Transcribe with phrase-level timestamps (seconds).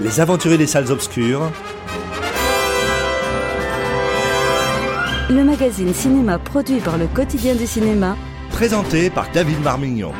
[0.00, 1.52] Les aventuriers des salles obscures.
[5.28, 8.16] Le magazine cinéma produit par le quotidien du cinéma.
[8.50, 10.12] Présenté par David Marmignon.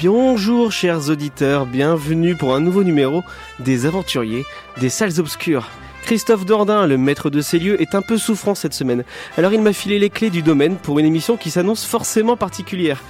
[0.00, 3.22] Bonjour chers auditeurs, bienvenue pour un nouveau numéro
[3.58, 4.44] des aventuriers
[4.80, 5.68] des salles obscures.
[6.04, 9.04] Christophe Dordain, le maître de ces lieux, est un peu souffrant cette semaine.
[9.38, 13.02] Alors il m'a filé les clés du domaine pour une émission qui s'annonce forcément particulière.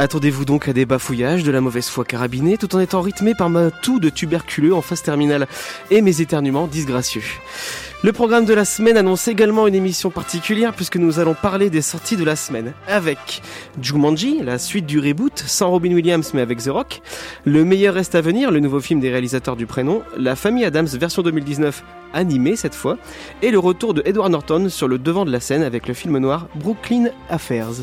[0.00, 3.50] Attendez-vous donc à des bafouillages, de la mauvaise foi carabinée, tout en étant rythmé par
[3.50, 5.46] ma toux de tuberculeux en phase terminale
[5.90, 7.22] et mes éternuements disgracieux.
[8.02, 11.82] Le programme de la semaine annonce également une émission particulière puisque nous allons parler des
[11.82, 13.42] sorties de la semaine avec
[13.82, 17.02] Jumanji, la suite du reboot, sans Robin Williams mais avec The Rock,
[17.44, 20.86] Le meilleur reste à venir, le nouveau film des réalisateurs du prénom, La famille Adams
[20.86, 22.96] version 2019 animée cette fois,
[23.42, 26.16] et le retour de Edward Norton sur le devant de la scène avec le film
[26.16, 27.82] noir Brooklyn Affairs.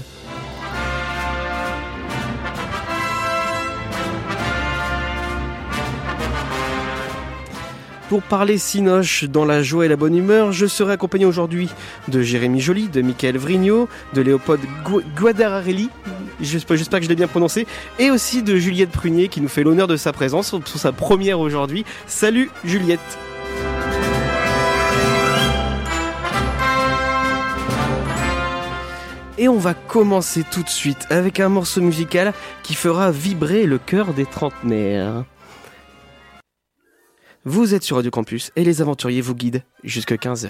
[8.09, 11.69] Pour parler Sinoche dans la joie et la bonne humeur, je serai accompagné aujourd'hui
[12.07, 15.89] de Jérémy Joly, de Michael Vrigno, de Léopold Gu Guadararelli,
[16.39, 17.67] j'espère que je l'ai bien prononcé,
[17.99, 21.41] et aussi de Juliette Prunier qui nous fait l'honneur de sa présence pour sa première
[21.41, 21.83] aujourd'hui.
[22.05, 23.01] Salut Juliette
[29.37, 33.77] Et on va commencer tout de suite avec un morceau musical qui fera vibrer le
[33.77, 35.25] cœur des trentenaires.
[37.49, 40.49] Vous êtes sur Radio Campus et les aventuriers vous guident jusqu'à 15h.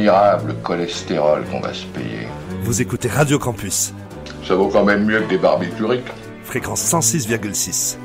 [0.00, 2.26] L'admirable cholestérol qu'on va se payer.
[2.62, 3.92] Vous écoutez Radio Campus,
[4.46, 6.06] Ça vaut quand même mieux que des barbituriques.
[6.42, 7.98] fréquence 106,6.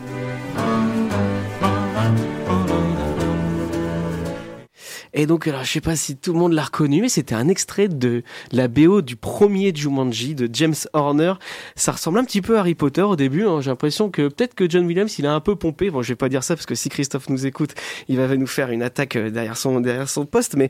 [5.26, 7.48] Et donc, alors, je sais pas si tout le monde l'a reconnu, mais c'était un
[7.48, 8.22] extrait de
[8.52, 11.34] la BO du premier Jumanji de James Horner.
[11.76, 13.44] Ça ressemble un petit peu à Harry Potter au début.
[13.48, 13.60] hein.
[13.60, 15.90] J'ai l'impression que peut-être que John Williams, il a un peu pompé.
[15.90, 17.74] Bon, je vais pas dire ça parce que si Christophe nous écoute,
[18.08, 20.54] il va nous faire une attaque euh, derrière son derrière son poste.
[20.56, 20.70] Mais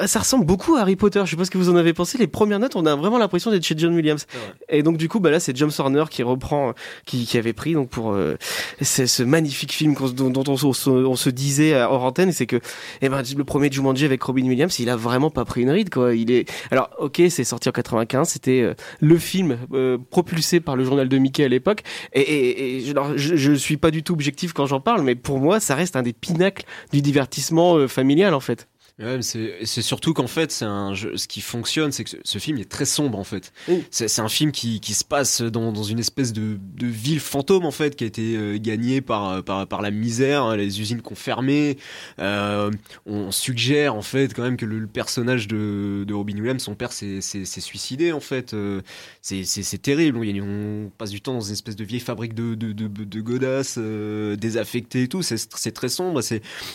[0.00, 1.22] euh, ça ressemble beaucoup à Harry Potter.
[1.24, 2.18] Je sais pas ce que vous en avez pensé.
[2.18, 4.26] Les premières notes, on a vraiment l'impression d'être chez John Williams.
[4.68, 6.74] Et donc du coup, bah là, c'est James Horner qui reprend,
[7.06, 8.34] qui, qui avait pris donc pour euh,
[8.82, 12.46] ce magnifique film dont, dont on, se- on se- on se disait hors antenne, c'est
[12.46, 12.58] que
[13.02, 15.90] eh ben le premier Jumanji avec Robin Williams, il a vraiment pas pris une ride
[15.90, 16.14] quoi.
[16.14, 20.76] Il est alors ok, c'est sorti en 95, c'était euh, le film euh, propulsé par
[20.76, 21.82] le journal de Mickey à l'époque.
[22.12, 25.74] Et, je, alors, suis pas du tout objectif quand j'en parle, mais pour moi, ça
[25.74, 28.68] reste un des pinacles du divertissement euh, familial en fait.
[29.00, 32.38] Ouais, c'est surtout qu'en fait, c'est un jeu, ce qui fonctionne, c'est que ce, ce
[32.38, 33.52] film est très sombre en fait.
[33.90, 37.64] C'est un film qui, qui se passe dans, dans une espèce de, de ville fantôme
[37.66, 41.02] en fait, qui a été euh, gagnée par, par, par la misère, hein, les usines
[41.02, 41.76] qu'on fermé.
[42.20, 42.70] Euh,
[43.04, 46.76] on suggère en fait quand même que le, le personnage de, de Robin Williams, son
[46.76, 48.54] père, s'est suicidé en fait.
[48.54, 48.80] Euh,
[49.22, 50.18] c'est terrible.
[50.18, 53.20] On, on passe du temps dans une espèce de vieille fabrique de, de, de, de
[53.20, 55.22] godasses, euh, désaffectées et tout.
[55.22, 56.20] C'est très sombre.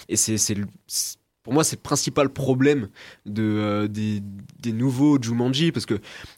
[0.10, 0.56] Et c'est-
[1.50, 2.90] pour moi, c'est le principal problème
[3.25, 4.22] de, euh, des,
[4.60, 5.96] des nouveaux Jumanji, parce que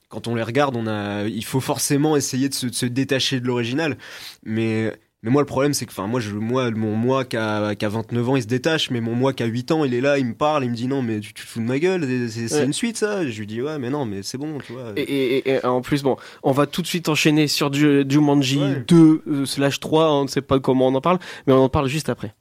[0.07, 3.41] quand on les regarde, on a, il faut forcément essayer de se, de se détacher
[3.41, 3.97] de l'original.
[4.45, 7.75] Mais Mais moi, le problème, c'est que, enfin, moi, je, moi, mon moi qui a,
[7.75, 9.93] qui a 29 ans, il se détache, mais mon moi qui a 8 ans, il
[9.93, 11.65] est là, il me parle, il me dit non, mais tu tu te fous de
[11.65, 12.63] ma gueule, c'est Ouais.
[12.65, 13.27] une suite, ça.
[13.27, 14.93] Je lui dis ouais, mais non, mais c'est bon, tu vois.
[14.95, 18.59] Et, et- et en plus, bon, on va tout de suite enchaîner sur du Jumanji
[18.59, 18.85] Ouais.
[18.87, 21.69] 2 euh, slash 3, on ne sait pas comment on en parle, mais on en
[21.69, 22.33] parle juste après.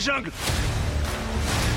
[0.00, 0.30] Jungle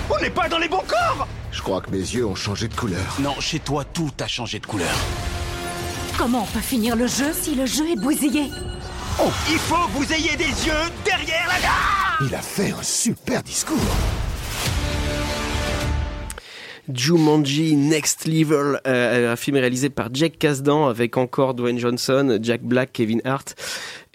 [0.09, 2.73] On n'est pas dans les bons corps Je crois que mes yeux ont changé de
[2.73, 3.17] couleur.
[3.19, 4.95] Non, chez toi, tout a changé de couleur.
[6.17, 8.43] Comment on peut finir le jeu si le jeu est bousillé
[9.51, 13.43] Il faut que vous ayez des yeux derrière la gare Il a fait un super
[13.43, 13.77] discours.
[16.93, 22.61] Jumanji Next Level, euh, un film réalisé par Jack Kasdan avec encore Dwayne Johnson, Jack
[22.61, 23.55] Black, Kevin Hart.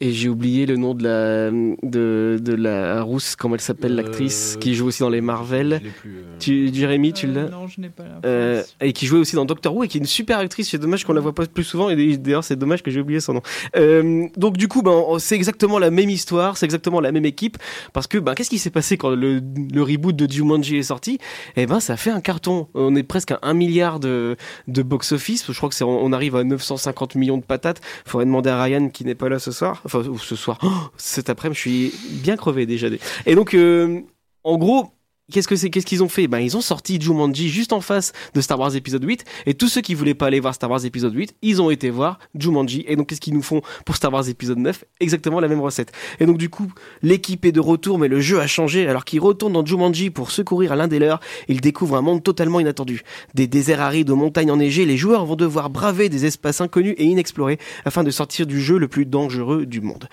[0.01, 4.55] Et j'ai oublié le nom de la, de, de la rousse, comment elle s'appelle, l'actrice,
[4.55, 5.81] Euh, qui joue aussi dans les Marvel.
[6.01, 6.37] Plus, euh.
[6.39, 9.35] Tu, Jérémy, tu Euh, l'as Non, je n'ai pas la Euh, et qui jouait aussi
[9.35, 10.71] dans Doctor Who et qui est une super actrice.
[10.71, 11.91] C'est dommage qu'on la voit pas plus souvent.
[11.91, 13.43] Et d'ailleurs, c'est dommage que j'ai oublié son nom.
[13.77, 17.59] Euh, donc du coup, ben, c'est exactement la même histoire, c'est exactement la même équipe.
[17.93, 19.41] Parce que, ben, qu'est-ce qui s'est passé quand le,
[19.75, 21.19] le reboot de Jumanji est sorti?
[21.57, 22.69] Eh ben, ça fait un carton.
[22.75, 24.37] On est presque à 1 milliard de,
[24.69, 25.45] de box-office.
[25.51, 27.81] Je crois que c'est, on arrive à 950 millions de patates.
[28.07, 29.83] Faudrait demander à Ryan qui n'est pas là ce soir.
[29.89, 30.59] Enfin, ce soir.
[30.99, 31.93] Cet après-midi, je suis
[32.23, 32.89] bien crevé déjà.
[33.25, 34.03] Et donc, euh,
[34.45, 34.93] en gros,
[35.31, 36.27] Qu'est-ce que c'est Qu'est-ce qu'ils ont fait?
[36.27, 39.69] Ben ils ont sorti Jumanji juste en face de Star Wars épisode 8 et tous
[39.69, 42.87] ceux qui voulaient pas aller voir Star Wars épisode 8, ils ont été voir Jumanji
[42.89, 45.93] et donc qu'est-ce qu'ils nous font pour Star Wars épisode 9 Exactement la même recette.
[46.19, 46.73] Et donc du coup,
[47.03, 50.31] l'équipe est de retour mais le jeu a changé alors qu'ils retournent dans Jumanji pour
[50.31, 53.03] secourir à l'un des leurs, ils découvrent un monde totalement inattendu.
[53.35, 57.05] Des déserts arides de montagnes enneigées, les joueurs vont devoir braver des espaces inconnus et
[57.05, 60.09] inexplorés afin de sortir du jeu le plus dangereux du monde.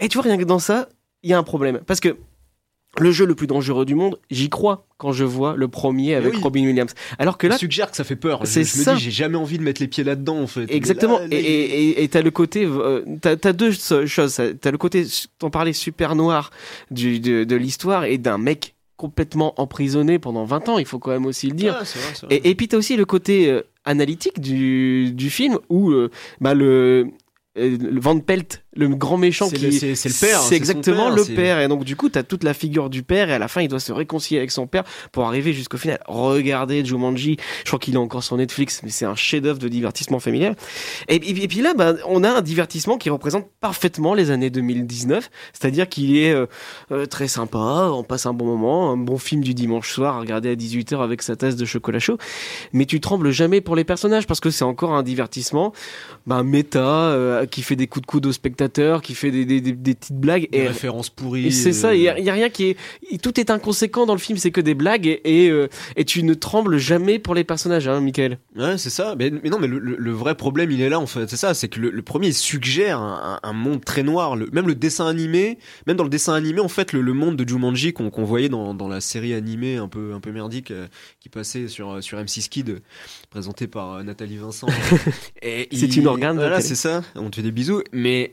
[0.00, 0.90] Et tu vois rien que dans ça,
[1.22, 2.18] il y a un problème parce que
[2.98, 6.34] le jeu le plus dangereux du monde, j'y crois quand je vois le premier avec
[6.34, 6.40] oui.
[6.42, 6.92] Robin Williams.
[7.18, 8.40] Alors que là, Il suggère que ça fait peur.
[8.44, 8.94] Je, c'est je me ça.
[8.96, 10.66] dis, j'ai jamais envie de mettre les pieds là-dedans, en fait.
[10.68, 11.18] exactement.
[11.20, 14.40] Là, Et- là, t'as le côté, euh, t'as deux choses.
[14.60, 15.06] T'as le côté,
[15.38, 16.50] t'en parlais super noir
[16.90, 20.78] du, de, de l'histoire et d'un mec complètement emprisonné pendant 20 ans.
[20.78, 21.76] Il faut quand même aussi le dire.
[21.80, 22.36] Ah, c'est vrai.
[22.36, 26.10] Et, et puis t'as aussi le côté euh, analytique du, du film où euh,
[26.42, 27.06] bah, le,
[27.56, 30.54] euh, le Van Pelt, le grand méchant C'est qui le- c'est- le père, c'est c'est
[30.56, 31.60] exactement père, le père.
[31.60, 33.68] Et donc du coup t'as toute la figure du père et à la fin il
[33.68, 35.98] doit se réconcilier avec son père pour arriver jusqu'au final.
[36.06, 37.36] Regardez Jumanji.
[37.64, 40.54] Je crois qu'il est encore sur Netflix mais c'est un chef-d'œuvre de divertissement familial.
[41.08, 44.50] Et, et- et puis là bah, on a un divertissement qui représente parfaitement les années
[44.50, 46.46] 2019 c'est-à-dire qu'il est euh,
[46.92, 50.20] euh, très sympa on passe un bon moment un bon film du dimanche soir à
[50.20, 52.18] regarder à 18h avec sa tasse de chocolat chaud.
[52.72, 55.72] Mais tu trembles jamais pour les personnages parce que c'est encore un divertissement
[56.26, 58.32] bah, méta euh, qui fait des coups de coude aux
[59.02, 61.46] qui fait des, des, des- des petites blagues Des et, références pourries.
[61.46, 62.76] et c'est ça euh, il y, a il y a rien qui est
[63.22, 66.22] tout est inconséquent dans le film c'est que des blagues et, et, euh, et tu
[66.22, 69.14] ne trembles jamais pour les personnages hein Michael Ouais, c'est ça.
[69.18, 71.28] Mais, mais non, mais le, le- le vrai problème, il est là, en fait.
[71.30, 74.36] C'est ça, c'est que le, le premier, il suggère un, un- un monde très noir.
[74.36, 77.36] Le- même le dessin animé, même dans le dessin animé, en fait, le, le monde
[77.36, 80.86] de Jumanji qu'on voyait dans, dans la série animée un peu, un peu merdique euh,
[81.20, 82.78] qui passait sur, euh, sur M6 Kid, euh,
[83.30, 84.66] présentée par euh, Nathalie Vincent.
[85.42, 87.02] C'est une organe, Voilà, c'est ça.
[87.16, 87.82] On te fait des bisous.
[87.92, 88.32] Mais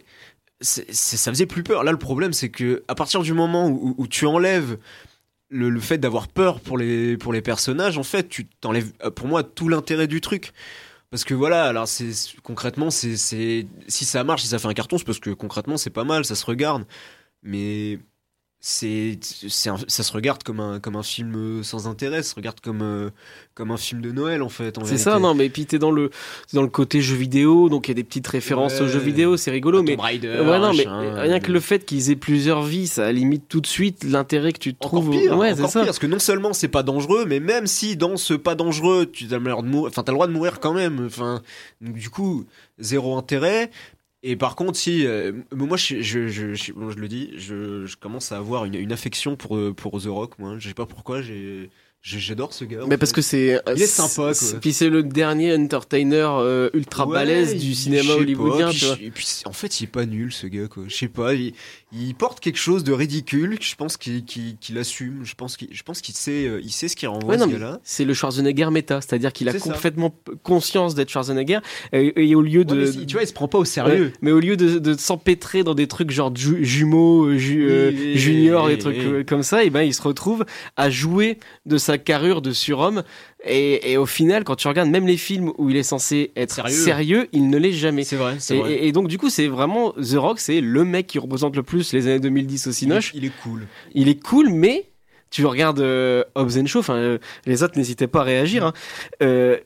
[0.61, 1.83] ça faisait plus peur.
[1.83, 4.77] Là, le problème, c'est que à partir du moment où, tu enlèves
[5.49, 9.27] le, fait d'avoir peur pour les, pour les personnages, en fait, tu t'enlèves, euh, pour
[9.27, 10.53] moi, tout l'intérêt du truc.
[11.09, 12.11] Parce que voilà, alors c'est
[12.43, 13.65] concrètement, c'est si
[14.05, 16.35] ça marche, si ça fait un carton, c'est parce que concrètement c'est pas mal, ça
[16.35, 16.85] se regarde.
[17.43, 17.99] Mais
[18.59, 22.59] c'est ça se regarde comme un comme un film euh, sans intérêt, ça se regarde
[22.59, 23.11] comme euh,
[23.53, 24.75] comme un film de Noël en fait.
[24.83, 26.09] c'est ça non mais puis t'es dans le
[26.53, 28.89] dans le côté jeu vidéo donc il y a des petites références aux Ouais.
[28.89, 30.85] jeux vidéo c'est rigolo mais Tomb Raider, Ouais, non, mais
[31.21, 34.51] rien que euh, le fait qu'ils aient plusieurs vies, ça limite tout de suite l'intérêt
[34.53, 35.11] que tu Encore trouves.
[35.11, 35.79] pire, ouais, c'est encore ça.
[35.81, 39.05] pire, parce que non seulement c'est pas dangereux, mais même si dans ce pas dangereux,
[39.05, 41.05] tu as le, malheur de mourir- enfin, t'as le droit de mourir quand même.
[41.05, 41.41] Enfin,
[41.81, 42.45] du coup,
[42.79, 43.69] zéro intérêt.
[44.23, 48.31] Et par contre, si euh, moi, je, je, je, je, je le dis, je, commence
[48.31, 50.39] à avoir une, une affection pour euh, pour The Rock.
[50.39, 51.69] Moi, je sais pas pourquoi, j'ai-
[52.17, 52.79] j'adore ce gars.
[52.85, 52.97] Mais fait.
[52.97, 53.59] parce que c'est.
[53.75, 54.59] Il est sympa, quoi.
[54.61, 58.97] Puis c'est le dernier entertainer euh, ultra Ouais, balèze du cinéma hollywoodien, pas, tu vois.
[59.01, 60.83] Et puis, en fait, il est pas nul, ce gars, quoi.
[60.87, 61.53] Je sais pas, il,
[61.91, 63.57] il porte quelque chose de ridicule.
[63.61, 65.23] Je pense qu'il qu'il qu'il assume.
[65.25, 65.57] Je pense
[66.01, 67.79] qu'il sait, euh, il sait ce qu'il renvoie, Ouais, ce gars-là.
[67.83, 69.59] c'est le Schwarzenegger méta, c'est-à-dire qu'il a ça.
[69.59, 71.59] complètement conscience d'être Schwarzenegger
[71.93, 72.91] et, et au lieu de.
[73.05, 74.13] tu vois, il se prend pas au sérieux.
[74.21, 78.15] Mais au lieu de, de s'empêtrer dans des trucs genre ju- jumeaux, euh, ju- euh,
[78.15, 80.45] junior, oui, des trucs euh, comme ça, et ben il se retrouve
[80.75, 83.03] à jouer de sa carrure de surhomme.
[83.45, 86.53] Et, et au final, quand tu regardes même les films où il est censé être
[86.53, 86.75] Sérieux.
[86.75, 88.03] sérieux, il ne l'est jamais.
[88.03, 88.73] C'est vrai, c'est Et, vrai.
[88.73, 91.63] et- et donc du coup, c'est vraiment The Rock, c'est le mec qui représente le
[91.63, 93.11] plus les années 2010 au Cinoche.
[93.13, 93.67] il est cool.
[93.93, 94.85] Il est cool, mais
[95.29, 98.65] tu regardes euh, Hobbs and Shaw, enfin euh, les autres n'hésitaient pas à réagir.
[98.65, 98.73] hein.
[99.21, 99.57] Euh,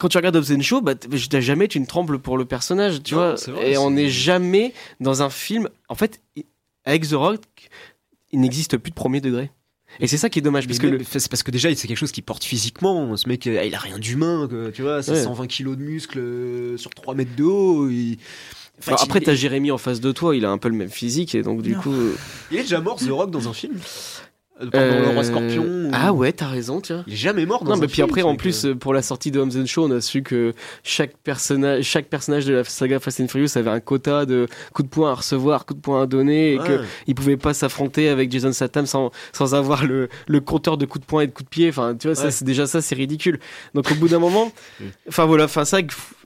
[0.00, 3.02] quand tu regardes Hobbs and Show, bah, t'as jamais tu ne trembles pour le personnage,
[3.02, 3.52] tu Non, vois.
[3.52, 5.68] vrai, et on n'est jamais dans un film.
[5.88, 6.20] En fait,
[6.86, 7.40] avec The Rock,
[8.32, 9.50] il n'existe plus de premier degré.
[9.98, 11.96] Et c'est ça qui est dommage, parce que le, c'est parce que déjà c'est quelque
[11.96, 15.22] chose qui porte physiquement ce mec euh, il a rien d'humain tu vois c'est Ouais.
[15.24, 18.16] 120 kilos de muscles euh, sur 3 mètres de haut il...
[18.78, 20.88] Enfin, Enfin, après, t'as Jérémy en face de toi, il a un peu le même
[20.88, 21.80] physique, et donc du Non.
[21.82, 21.92] coup.
[22.50, 23.74] il est déjà mort The Rock dans un film
[24.62, 27.02] Euh, euh, le roi scorpion ou- Ah ouais, t'as raison, tiens.
[27.06, 28.70] il est jamais mort dans Non, mais puis film, après, en plus, euh.
[28.70, 30.52] euh, pour la sortie de Hobbs and Show, on a su que
[30.82, 34.88] chaque personnage, chaque personnage de la saga Fast and Furious avait un quota de coups
[34.88, 36.66] de poing à recevoir, coups de poing à donner, et Ouais.
[36.66, 40.84] que il pouvait pas s'affronter avec Jason Statham sans, sans avoir le, le compteur de
[40.84, 41.68] coups de poing et de coups de pied.
[41.70, 43.40] Enfin, tu vois, ça, c'est déjà ça, c'est ridicule.
[43.74, 44.52] Donc, au bout d'un moment,
[45.08, 45.78] enfin voilà, enfin ça,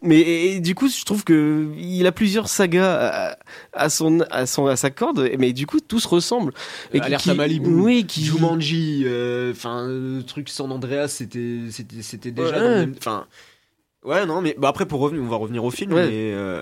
[0.05, 3.39] mais et- et du coup, je trouve que il a plusieurs sagas à,
[3.73, 6.53] à son, à son, à sa corde, mais du coup, tous ressemblent.
[6.93, 11.61] Et Alerte qui- à Malibu, oui, qui Jumanji, euh, enfin le truc San Andreas, c'était
[11.71, 12.59] c'était c'était déjà Ouais.
[12.61, 13.27] dans le même- enfin ouais
[14.05, 16.07] non mais bah après pour revenir on va revenir au film Ouais.
[16.07, 16.61] mais euh,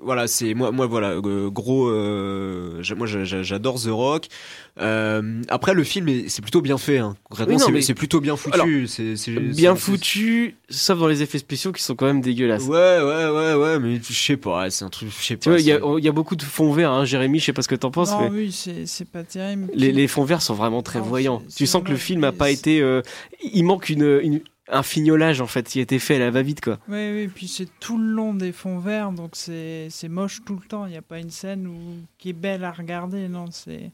[0.00, 4.26] voilà c'est moi moi voilà euh, gros euh, moi j'a- j'a- j'adore The Rock
[4.80, 7.14] Euh, après le film est- c'est plutôt bien fait hein.
[7.24, 11.72] concrètement Oui, c'est- mais- plutôt bien foutu Alors, bien foutu, sauf dans les effets spéciaux
[11.72, 12.64] qui sont quand même dégueulasses.
[12.64, 15.66] ouais ouais ouais ouais mais je sais pas c'est un truc je sais pas il
[15.66, 17.90] y, a- y beaucoup de fonds verts, hein, Jérémy, je sais pas ce que t'en
[17.90, 19.68] penses, non, mais oui, c'est c'est pas terrible.
[19.74, 21.42] les, les fonds verts sont vraiment très Non, voyants.
[21.54, 22.80] Tu sens que le film a pas été.
[22.80, 23.02] euh,
[23.42, 26.60] il manque une, une- un fignolage en fait qui a été fait à la va-vite
[26.60, 26.78] quoi.
[26.88, 30.66] Oui, oui, puis c'est tout le long des fonds verts, donc c'est moche tout le
[30.66, 30.86] temps.
[30.86, 31.68] Il n'y a pas une scène
[32.18, 33.46] qui est belle à regarder, non.
[33.50, 33.92] c'est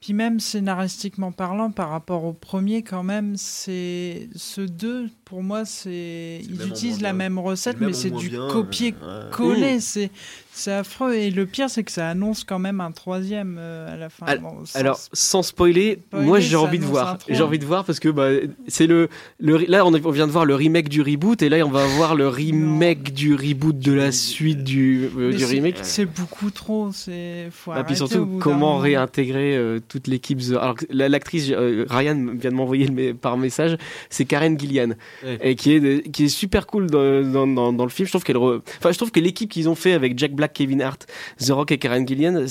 [0.00, 5.64] Puis même scénaristiquement parlant, par rapport au premier, quand même, c'est ce deux, pour moi,
[5.64, 7.18] c'est ils utilisent la bien.
[7.30, 9.60] même recette, Même mais c'est du copier-coller.
[9.60, 9.80] ouais.
[9.80, 10.10] C'est
[10.56, 11.14] c'est affreux.
[11.14, 14.26] Et le pire, c'est que ça annonce quand même un troisième euh, à la fin.
[14.26, 17.18] Al- Bon, sans- Alors sans spoiler, Spoiler, moi j'ai envie de voir.
[17.28, 18.28] J'ai envie de voir parce que bah,
[18.68, 19.08] c'est le,
[19.40, 22.14] le là on, vient de voir le remake du reboot et là on va voir
[22.14, 25.78] le remake du reboot de la suite du, euh, du remake.
[25.82, 26.90] C'est beaucoup trop.
[26.92, 32.14] C'est faut Ah, puis surtout, comment réintégrer euh, toute l'équipe The- Alors, l'actrice euh, Ryan
[32.34, 33.76] vient de m'envoyer par message,
[34.08, 34.90] c'est Karen Gillian,
[35.22, 35.38] Ouais.
[35.42, 38.06] et qui est de- qui est super cool dans, dans, dans, dans le film.
[38.06, 40.52] Je trouve qu'elle, re- enfin, je trouve que l'équipe qu'ils ont fait avec Jack Black,
[40.52, 41.06] Kevin Hart,
[41.38, 42.44] The Rock et Karen Gillian,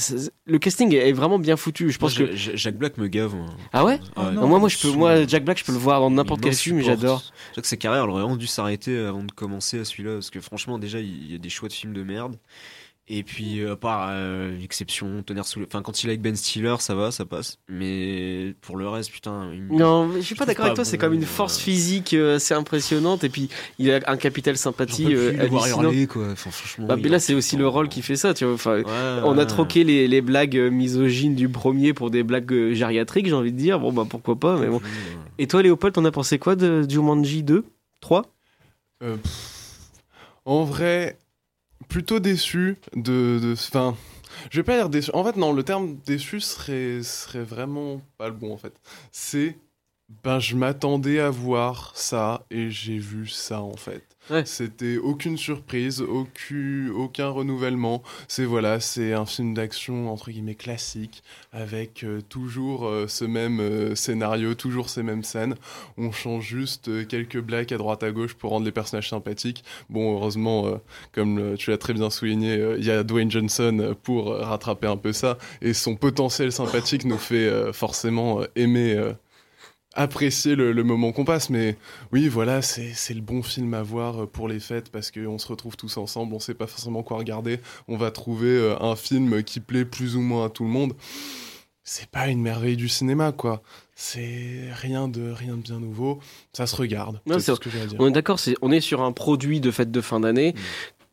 [0.46, 1.92] le casting est vraiment bien foutu.
[1.92, 3.48] Je pense Moi, que Ja- Ja- Jack Black me gave moi.
[3.74, 4.00] ah ouais.
[4.34, 4.48] Non.
[4.48, 6.82] moi, moi, je peux, moi, Jack Black, je peux le voir dans n'importe quel film,
[6.82, 7.24] j'adore.
[7.56, 10.30] Je que sa carrière elle aurait vraiment dû s'arrêter avant de commencer à celui-là parce
[10.30, 12.36] que franchement déjà il y a des choix de films de merde.
[13.10, 15.66] Et puis euh, à part euh, exception, tonnerre sous le...
[15.66, 17.58] enfin quand il est avec Ben Stiller ça va, ça passe.
[17.68, 19.52] Mais pour le reste putain.
[19.54, 20.86] il- Non, mais je suis pas d'accord avec toi.
[20.86, 24.16] C'est bon, comme une euh, force physique euh, assez impressionnante, et puis il a un
[24.16, 26.30] capital sympathie plus euh, le voir hurler, quoi.
[26.32, 28.54] Enfin, franchement, Bah, mais là, c'est aussi le rôle qui fait ça, tu vois.
[28.54, 32.54] Enfin, Ouais, on a troqué les, les blagues euh, misogynes du premier pour des blagues
[32.54, 33.82] euh, gériatriques, j'ai envie de dire.
[33.82, 34.82] Bon, bah pourquoi pas, mais bon.
[35.40, 37.66] Et toi, Léopold, t'en as pensé quoi de Jumanji 2
[38.00, 38.24] 3
[39.04, 39.80] Euh, pff,
[40.46, 41.18] en vrai,
[41.94, 43.40] plutôt déçu de.
[43.42, 43.96] de- Enfin,
[44.50, 45.12] je vais pas dire déçu.
[45.14, 48.74] En fait, non, le terme déçu serait, serait vraiment pas le bon, en fait.
[49.12, 49.58] C'est.
[50.10, 54.04] Ben, je m'attendais à voir ça et j'ai vu ça, en fait.
[54.30, 54.46] Ouais.
[54.46, 58.04] C'était aucune surprise, aucun, aucun renouvellement.
[58.30, 63.60] C'est voilà, c'est un film d'action entre guillemets classique avec euh, toujours euh, ce même
[63.60, 65.56] euh, scénario, toujours ces mêmes scènes.
[65.98, 69.66] On change juste quelques blagues à droite à gauche pour rendre les personnages sympathiques.
[69.90, 70.80] Bon, heureusement,
[71.12, 75.12] comme tu l'as très bien souligné, il y a Dwayne Johnson pour rattraper un peu
[75.12, 75.38] ça.
[75.62, 79.14] Et son potentiel sympathique nous fait forcément aimer,
[79.94, 81.50] apprécier le, le moment qu'on passe.
[81.50, 81.78] Mais
[82.12, 85.48] oui, voilà, c'est le bon film à voir euh, pour les fêtes parce qu'on se
[85.48, 87.60] retrouve tous ensemble, on sait pas forcément quoi regarder.
[87.88, 90.94] On va trouver euh, un film qui plaît plus ou moins à tout le monde.
[91.86, 93.62] C'est pas une merveille du cinéma, quoi.
[93.94, 96.20] C'est rien de rien de bien nouveau.
[96.54, 97.20] Ça se regarde.
[97.26, 97.98] Non, ce que à dire.
[98.00, 100.56] On est d'accord, on est sur un produit de fête de fin d'année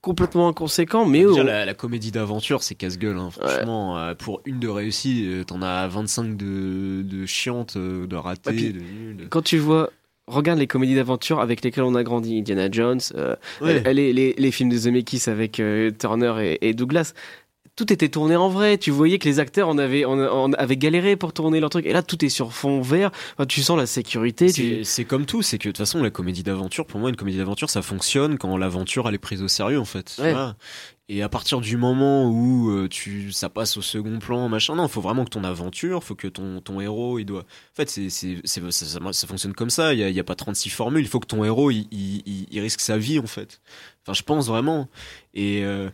[0.01, 3.19] complètement inconséquent, mais Déjà, on- la, la comédie d'aventure, c'est casse-gueule.
[3.19, 3.31] hein.
[3.31, 8.17] Franchement, euh, pour une de réussie, euh, t'en as 25 de, de chiantes, euh, de
[8.17, 9.91] ratées, Ouais, de quand tu vois.
[10.27, 13.83] Regarde les comédies d'aventure avec lesquelles on a grandi, Indiana Jones, euh, Ouais.
[13.93, 17.15] les, les, les films de Zemeckis avec euh, Turner et, et Douglas.
[17.77, 18.77] Tout était tourné en vrai.
[18.79, 21.87] Tu voyais que les acteurs en avaient, en, en avaient galéré pour tourner leur truc.
[21.87, 23.11] Et là, tout est sur fond vert.
[23.35, 24.49] Enfin, tu sens la sécurité.
[24.85, 27.39] C'est comme tout, c'est que de toute façon, la comédie d'aventure, pour moi, une comédie
[27.39, 30.17] d'aventure, ça fonctionne quand l'aventure, elle est prise au sérieux, en fait.
[30.19, 30.35] Ouais.
[31.13, 34.87] Et à partir du moment où euh, tu, ça passe au second plan, machin, non,
[34.87, 37.41] faut vraiment que ton aventure, faut que ton, ton héros, il doit.
[37.41, 39.93] En fait, c'est, ça, ça- ça fonctionne comme ça.
[39.93, 41.01] Il y a, y a pas 36 formules.
[41.03, 43.61] Il faut que ton héros, il, il, il- il risque sa vie, en fait.
[44.05, 44.89] Enfin, je pense vraiment.
[45.35, 45.91] Et, euh,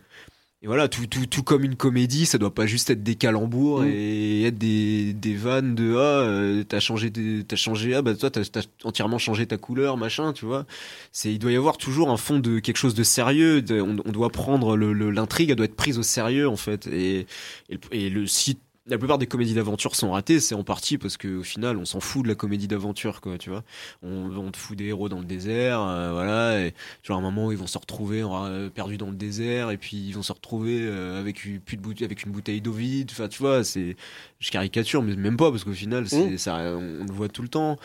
[0.63, 3.81] et voilà, tout, tout, tout comme une comédie, ça doit pas juste être des calembours
[3.83, 3.87] Mm.
[3.89, 7.11] et être des, des vannes de ah euh, t'as changé
[7.47, 8.41] t'as changé ah bah toi t'as
[8.83, 10.65] entièrement changé ta couleur machin tu vois.
[11.11, 13.61] C'est il doit y avoir toujours un fond de quelque chose de sérieux.
[13.61, 16.57] de- on, on doit prendre le le- l'intrigue, elle doit être prise au sérieux en
[16.57, 16.87] fait.
[16.87, 17.27] Et
[17.69, 20.97] et, le- et le si la plupart des comédies d'aventure sont ratées, c'est en partie
[20.97, 23.63] parce que au final, on s'en fout de la comédie d'aventure, quoi, tu vois.
[24.01, 27.23] On, on te fout des héros dans le désert, euh, voilà, et genre à un
[27.23, 30.31] moment, ils vont se retrouver euh, perdus dans le désert, et puis ils vont se
[30.31, 33.09] retrouver euh, avec une, plus de bouteille, avec une bouteille d'eau vide.
[33.11, 33.95] Enfin, tu vois, c'est,
[34.39, 36.37] je caricature, mais même pas parce qu'au final, c'est, Mm.
[36.37, 37.77] ça, on, on le voit tout le temps.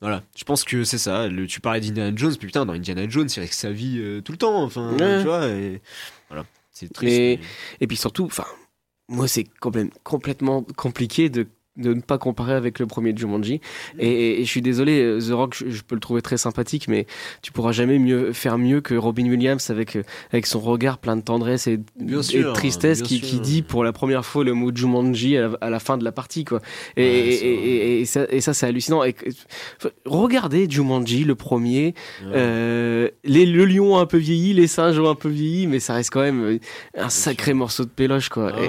[0.00, 1.28] Voilà, je pense que c'est ça.
[1.28, 4.20] Le, tu parlais d'Indiana Jones, puis putain, dans Indiana Jones, il risque sa vie euh,
[4.20, 4.60] tout le temps.
[4.64, 5.18] Enfin, Ouais.
[5.20, 5.80] tu vois, et
[6.28, 7.16] voilà, c'est triste.
[7.16, 7.46] Mais- mais-
[7.82, 8.44] Et puis surtout, enfin,
[9.12, 13.60] moi c'est complè- complètement compliqué de de ne pas comparer avec le premier Jumanji.
[13.98, 16.86] Et, et je suis désolé euh, The Rock je, je peux le trouver très sympathique
[16.88, 17.06] mais
[17.40, 20.02] tu pourras jamais mieux faire mieux que Robin Williams avec euh,
[20.32, 23.62] avec son regard plein de tendresse et, Bien et sûr, de tristesse qui, qui dit
[23.62, 26.44] pour la première fois le mot Jumanji à la, à la fin de la partie
[26.44, 26.60] quoi.
[26.96, 27.02] Et,
[28.00, 29.02] Ouais, ça, et ça c'est hallucinant.
[29.04, 29.14] Et,
[30.04, 31.94] regardez Jumanji le premier.
[32.24, 32.32] Ouais.
[32.34, 35.80] euh, les, le lion a un peu vieilli, les singes ont un peu vieilli, mais
[35.80, 36.58] ça reste quand même
[36.96, 38.52] un sacré morceau de péloche, quoi.
[38.54, 38.68] Ah, Et-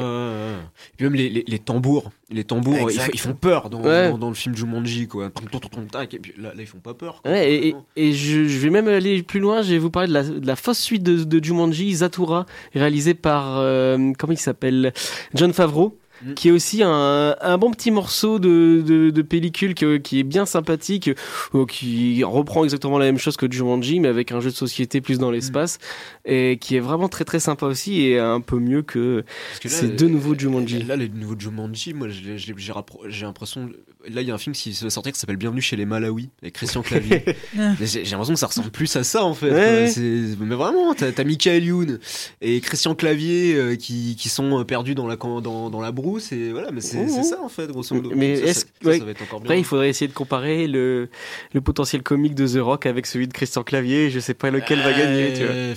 [0.97, 4.09] puis même les, les, les tambours, les tambours, ils, font peur dans, Ouais.
[4.09, 5.27] dans, dans le film Jumanji, quoi.
[5.27, 7.21] Et puis là, là, ils font pas peur.
[7.21, 7.31] quoi.
[7.31, 10.07] Ouais, et, et- et je, je vais même aller plus loin, je vais vous parler
[10.09, 14.37] de la, de la fausse suite de, de Jumanji, Zatura, réalisée par, euh, comment il
[14.37, 14.93] s'appelle?
[15.33, 15.97] John Favreau.
[16.25, 16.33] Mm.
[16.35, 20.23] qui est aussi un, un bon petit morceau de, de, de pellicule qui, qui est
[20.23, 21.09] bien sympathique,
[21.53, 25.01] euh, qui reprend exactement la même chose que Jumanji, mais avec un jeu de société
[25.01, 25.79] plus dans l'espace,
[26.25, 29.23] et qui est vraiment très très sympa aussi, et un peu mieux que
[29.61, 30.83] que là, ces euh, deux nouveaux Jumanji.
[30.83, 33.69] Là, les nouveaux Jumanji, moi, j'ai l'impression.
[34.09, 36.29] Là, il y a un film qui va sortir qui s'appelle Bienvenue chez les Malawi,
[36.41, 37.23] avec Christian Clavier.
[37.81, 39.51] J'ai l'impression que ça ressemble plus à ça, en fait.
[39.51, 39.93] Ouais,
[40.39, 41.99] Mais vraiment, t'as as Michael Youn
[42.41, 46.31] et Christian Clavier euh, qui, qui sont euh, perdus dans la, dans, dans la brousse,
[46.31, 47.09] et voilà, mais c'est Mmh.
[47.09, 48.11] c'est ça, en fait, grosso modo.
[48.15, 48.99] Mais Ça, est-ce ça, ouais.
[48.99, 49.45] ça, va être encore bien.
[49.49, 51.09] Après, il faudrait essayer de comparer le,
[51.53, 54.09] le potentiel comique de The Rock avec celui de Christian Clavier.
[54.09, 55.53] Je sais pas lequel va gagner, tu vois.
[55.55, 55.73] Euh,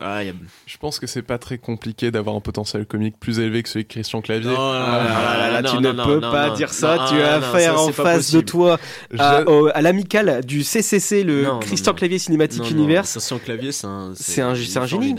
[0.00, 0.32] ah, y a-
[0.66, 3.84] Je pense que c'est pas très compliqué d'avoir un potentiel comique plus élevé que celui
[3.84, 4.50] de Christian Clavier.
[4.50, 6.54] Non, Ah, là, non, tu non, ne non, peux non, pas non.
[6.54, 6.96] dire ça.
[6.96, 8.78] Non, tu as non, affaire ça, en face de toi
[9.18, 11.96] à, Je- au- à l'amical du CCC, le Christian non.
[11.96, 13.12] Clavier Cinématique Universe.
[13.12, 15.14] Christian Clavier, c'est un, C'est un- est génie.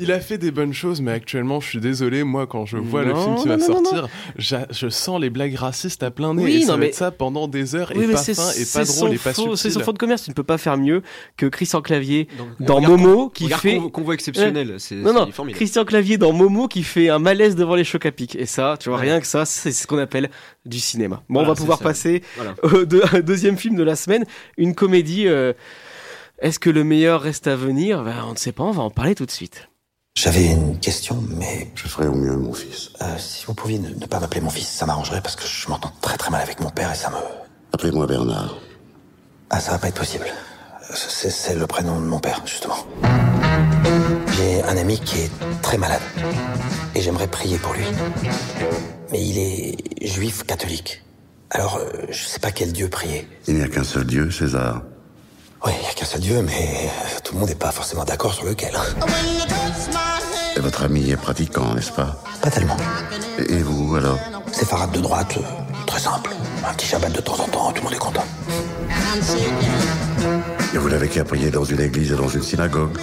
[0.00, 2.76] il est a fait des bonnes choses, mais actuellement, je suis désolé, moi, quand je
[2.76, 4.03] vois le film qui va sortir,
[4.38, 6.42] je sens les blagues racistes à plein nez.
[6.44, 8.34] Oui, et non, ça va mais- être ça pendant des heures, Oui, et pas c'est
[8.34, 10.22] fin, et c'est pas son drôle, et pas faux- c'est son fond de commerce.
[10.24, 11.02] Tu ne peux pas faire mieux
[11.36, 13.76] que Christian Clavier Donc, dans regarde, Momo qui regarde fait.
[13.78, 15.52] Convo- Convoi exceptionnel, c'est formidable.
[15.52, 18.36] Christian Clavier dans Momo qui fait un malaise devant les chocs à pic.
[18.36, 20.30] Et ça, tu vois, rien que ça, c'est ce qu'on appelle
[20.66, 21.22] du cinéma.
[21.28, 21.84] Bon, Voilà, on va pouvoir ça.
[21.84, 22.54] passer Voilà.
[22.62, 24.24] au deux- deuxième film de la semaine,
[24.56, 25.26] une comédie.
[25.28, 25.52] euh,
[26.40, 28.02] Est-ce que le meilleur reste à venir?
[28.02, 29.68] Ben, On ne sait pas, on va en parler tout de suite.
[30.16, 32.90] J'avais une question, mais Je ferai au mieux, mon fils.
[33.02, 35.68] euh, si vous pouviez ne, ne pas m'appeler mon fils, ça m'arrangerait parce que je
[35.68, 37.16] m'entends très très mal avec mon père et ça me...
[37.72, 38.54] Appelez-moi Bernard.
[39.50, 40.26] Ah, ça va pas être possible.
[40.94, 42.76] C'est c'est le prénom de mon père, justement.
[44.36, 45.30] J'ai un ami qui est
[45.62, 46.02] très malade
[46.94, 47.84] et j'aimerais prier pour lui.
[49.10, 51.02] Mais il est juif catholique.
[51.50, 53.26] Alors, euh, je sais pas quel Dieu prier.
[53.48, 54.82] Il n'y a qu'un seul Dieu, César.
[55.66, 56.52] Oui, il y a qu'un seul Dieu, mais
[56.84, 58.72] euh, tout le monde n'est pas forcément d'accord sur lequel.
[60.56, 62.76] Et votre ami est pratiquant, n'est-ce pas Pas tellement.
[63.38, 64.18] et, vous, alors
[64.52, 66.30] Séfarade de droite, euh, très simple.
[66.68, 68.24] Un petit Shabbat de temps en temps, tout le monde est content.
[70.72, 72.96] Et vous n'avez qu'à prier dans une église et dans une synagogue.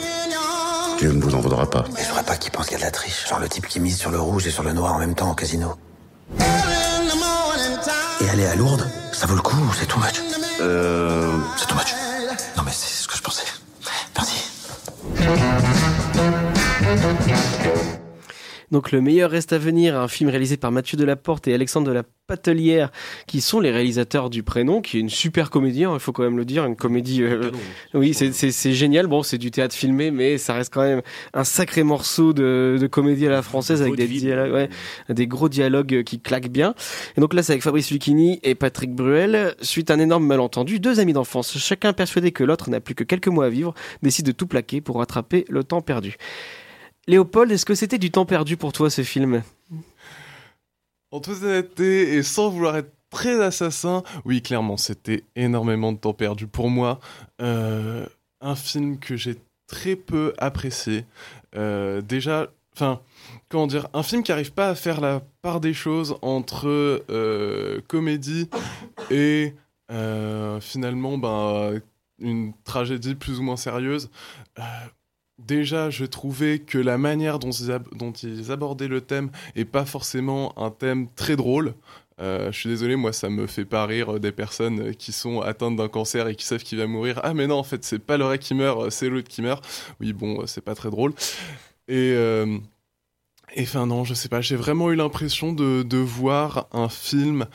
[0.98, 1.84] Dieu ne vous en voudra pas.
[1.94, 3.28] Mais je voudrais pas qu'il pense qu'il y a de la triche.
[3.28, 5.32] Genre le type qui mise sur le rouge et sur le noir en même temps
[5.32, 5.74] au casino.
[8.22, 10.22] Et aller à Lourdes, ça vaut le coup ou c'est too much
[10.62, 11.38] Euh...
[11.58, 11.94] C'est too much.
[12.56, 13.44] Non mais c'est ce que je pensais.
[18.72, 21.92] Donc le meilleur reste à venir, un film réalisé par Mathieu Delaporte et Alexandre de
[21.94, 22.92] la Patelière,
[23.28, 26.24] qui sont les réalisateurs du prénom, qui est une super comédie, hein, il faut quand
[26.24, 27.24] même le dire, une comédie.
[27.24, 27.60] euh, Canon.
[27.96, 29.08] oui, c'est- génial.
[29.08, 31.02] Bon, c'est du théâtre filmé, mais ça reste quand même
[31.34, 34.70] un sacré morceau de, de comédie à la française avec des dialogues, ouais,
[35.10, 36.74] des gros dialogues qui claquent bien.
[37.18, 39.56] Et donc là, c'est avec Fabrice Lucchini et Patrick Bruel.
[39.62, 43.04] Suite à un énorme malentendu, deux amis d'enfance, chacun persuadé que l'autre n'a plus que
[43.04, 46.16] quelques mois à vivre, décident de tout plaquer pour rattraper le temps perdu.
[47.08, 49.44] Léopold, est-ce que c'était du temps perdu pour toi ce film?
[51.12, 56.14] En toute honnêteté, et sans vouloir être très assassin, oui, clairement, c'était énormément de temps
[56.14, 57.00] perdu pour moi.
[57.42, 58.06] Euh,
[58.40, 59.36] un film que j'ai
[59.68, 61.06] très peu apprécié.
[61.56, 63.02] Euh, déjà, enfin,
[63.50, 66.68] comment dire, un film qui arrive pas à faire la part des choses entre
[67.10, 68.50] euh, comédie
[69.10, 69.54] et
[70.62, 71.82] finalement, ben,
[72.20, 74.10] une tragédie plus ou moins sérieuse.
[75.48, 80.72] Déjà, je trouvais que la manière dont ils, abordaient le thème est pas forcément un
[80.72, 81.74] thème très drôle.
[82.20, 85.42] Euh, je suis désolé, moi, ça me fait pas rire euh, des personnes qui sont
[85.42, 87.20] atteintes d'un cancer et qui savent qu'il va mourir.
[87.24, 89.42] Ah, mais non, en fait, c'est pas le vrai qui meurt, euh, c'est l'autre qui
[89.42, 89.66] meurt.
[90.00, 91.14] Oui, bon, c'est pas très drôle.
[91.88, 92.60] Et, euh,
[93.56, 97.48] et enfin, non, je sais pas, j'ai vraiment eu l'impression de voir un film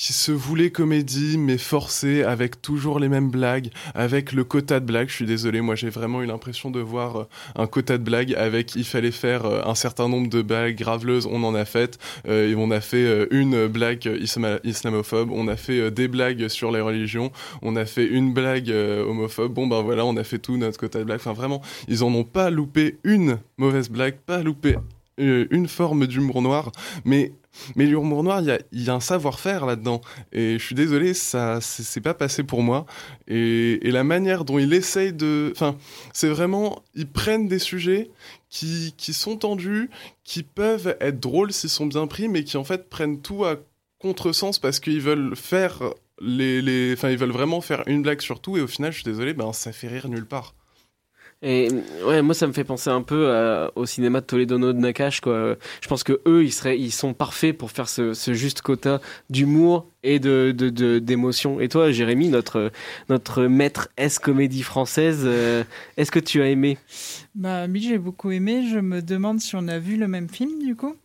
[0.00, 4.86] qui se voulait comédie, mais forcé, avec toujours les mêmes blagues, avec le quota de
[4.86, 5.10] blagues.
[5.10, 8.32] Je suis désolé, moi j'ai vraiment eu l'impression de voir euh, un quota de blagues
[8.32, 11.98] avec il fallait faire euh, un certain nombre de blagues graveleuses, on en a fait,
[12.26, 14.10] euh, on a fait une blague
[14.64, 19.52] islamophobe, on a fait des blagues sur les religions, on a fait une blague homophobe.
[19.52, 21.20] Bon ben voilà, on a fait tout notre quota de blagues.
[21.20, 24.76] Enfin vraiment, ils en ont pas loupé une mauvaise blague, pas loupé
[25.18, 26.72] une forme d'humour noir,
[27.04, 27.32] mais
[27.76, 30.00] mais l'humour noir, il y a, un savoir-faire là-dedans.
[30.32, 32.86] Et je suis désolé, ça, c'est pas passé pour moi.
[33.28, 35.76] Et, et la manière dont il essaye de, enfin,
[36.12, 38.10] c'est vraiment, ils prennent des sujets
[38.48, 39.90] qui, qui sont tendus,
[40.24, 43.56] qui peuvent être drôles s'ils sont bien pris, mais qui en fait prennent tout à
[43.98, 45.82] contresens parce qu'ils veulent faire
[46.20, 48.56] les, les, enfin, ils veulent vraiment faire une blague sur tout.
[48.56, 50.54] Et au final, je suis désolé, ben, ça fait rire nulle part.
[51.42, 51.68] Et
[52.06, 55.20] ouais, moi ça me fait penser un peu à- au cinéma de Toledo de Nakash
[55.20, 55.56] quoi.
[55.80, 59.00] Je pense que eux ils seraient ils sont parfaits pour faire ce, ce juste quota
[59.30, 60.52] d'humour et de
[60.98, 61.60] d'émotion.
[61.60, 62.72] et toi Jérémy notre
[63.08, 65.64] notre maître S comédie française, euh,
[65.96, 66.78] est-ce que tu as aimé?
[67.34, 68.66] Bah oui, j'ai beaucoup aimé.
[68.68, 70.96] Je me demande si on a vu le même film du coup.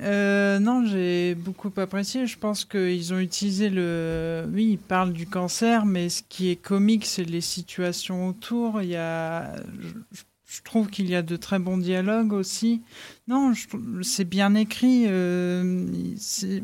[0.00, 2.26] Euh, non, j'ai beaucoup apprécié.
[2.26, 4.44] Je pense qu'ils ont utilisé le.
[4.52, 8.82] Oui, ils parlent du cancer, mais ce qui est comique, c'est les situations autour.
[8.82, 9.52] Il y a.
[10.50, 12.80] je trouve qu'il y a de très bons dialogues aussi.
[13.28, 13.52] Non,
[14.00, 15.04] c'est bien écrit.
[15.06, 15.84] euh,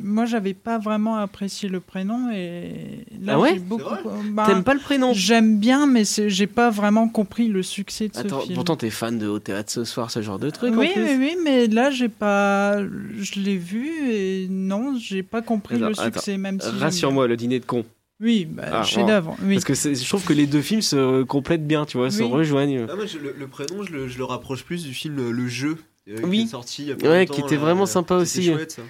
[0.02, 3.84] moi, j'avais pas vraiment apprécié le prénom et là, Ah ouais j'ai beaucoup.
[4.32, 5.12] bah, T'aimes pas le prénom?
[5.12, 8.54] J'aime bien, mais j'ai pas vraiment compris le succès de Attends, ce film.
[8.54, 11.02] pourtant t'es fan de Au théâtre ce soir, ce genre de truc Oui, en plus.
[11.04, 12.78] oui, oui, mais là, j'ai pas.
[12.82, 16.40] Je l'ai vu et non, j'ai pas compris Attends, le succès, attends.
[16.40, 16.70] même si.
[16.70, 17.84] Rassure-moi, le dîner de con.
[18.20, 19.36] Oui, bah, Ah, chef-d'œuvre.
[19.42, 19.54] Oui.
[19.54, 22.22] Parce que c'est- je trouve que les deux films se complètent bien, tu vois, se
[22.22, 22.86] rejoignent.
[22.88, 25.48] Ah, moi, je- le, le prénom, je le, je le rapproche plus du film Le
[25.48, 25.76] Jeu.
[26.08, 27.86] euh, qui est sorti il y a pas Ouais, longtemps, qui était là, vraiment euh,
[27.86, 28.44] sympa aussi.
[28.44, 28.82] chouette, ça.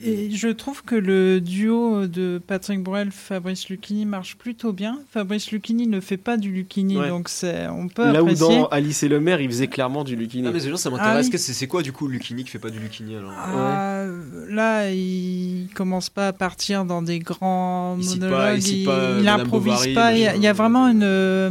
[0.00, 5.00] Et je trouve que le duo de Patrick Bruel, Fabrice Lucchini marche plutôt bien.
[5.10, 7.08] Fabrice Lucchini ne fait pas du Lucchini, Ouais.
[7.08, 10.14] donc c'est on peut Là où dans Alice et le maire, il faisait clairement du
[10.14, 10.46] Lucchini.
[10.46, 11.26] Ah, mais c'est genre, ça Ah m'intéresse.
[11.26, 11.32] oui.
[11.32, 13.32] que c'est c'est quoi du coup Lucchini qui fait pas du Lucchini alors?
[13.36, 14.04] Ah,
[14.48, 18.56] Là, il commence pas à partir dans des grands Il cite pas- monologues.
[18.58, 20.12] il cite il, pas il improvise Bovary, pas.
[20.12, 20.36] Il y, a, machin.
[20.38, 21.50] il y a vraiment une, euh,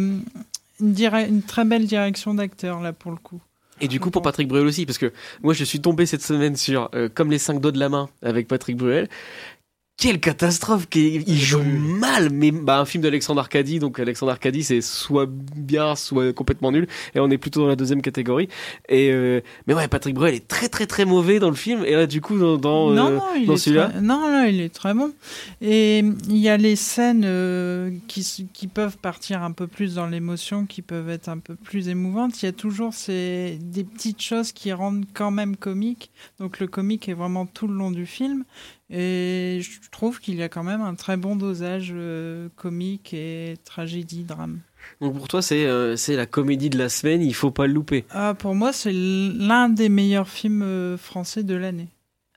[0.79, 3.41] une, dire- une très belle direction d'acteur là pour le coup.
[3.81, 5.11] Et du coup, pour Patrick Bruel aussi, parce que
[5.43, 8.09] moi, je suis tombé cette semaine sur euh, Comme les cinq doigts de la main
[8.21, 9.07] avec Patrick Bruel.
[9.97, 14.63] Quelle catastrophe qu'il il joue mal, mais bah, un film d'Alexandre Arcadi, donc Alexandre Arcadi
[14.63, 18.47] c'est soit bien, soit complètement nul, et on est plutôt dans la deuxième catégorie.
[18.89, 21.93] Et euh, mais ouais, Patrick Bruel est très très très mauvais dans le film, et
[21.93, 24.47] là du coup dans, dans, non, euh, non, il dans est celui-là, très- non, là,
[24.47, 25.11] il est très bon.
[25.61, 30.05] Et il y a les scènes euh, qui, qui peuvent partir un peu plus dans
[30.05, 32.39] l'émotion, qui peuvent être un peu plus émouvantes.
[32.43, 36.11] Il y a toujours ces, des petites choses qui rendent quand même comique.
[36.39, 38.43] Donc le comique est vraiment tout le long du film.
[38.89, 43.55] Et je trouve qu'il y a quand même un très bon dosage euh, comique et
[43.65, 44.59] tragédie, drame.
[45.01, 47.73] donc pour toi c'est euh, c'est la comédie de la semaine, il faut pas le
[47.73, 48.05] louper.
[48.11, 51.89] Ah, pour moi, c'est l'un des meilleurs films euh, français de l'année.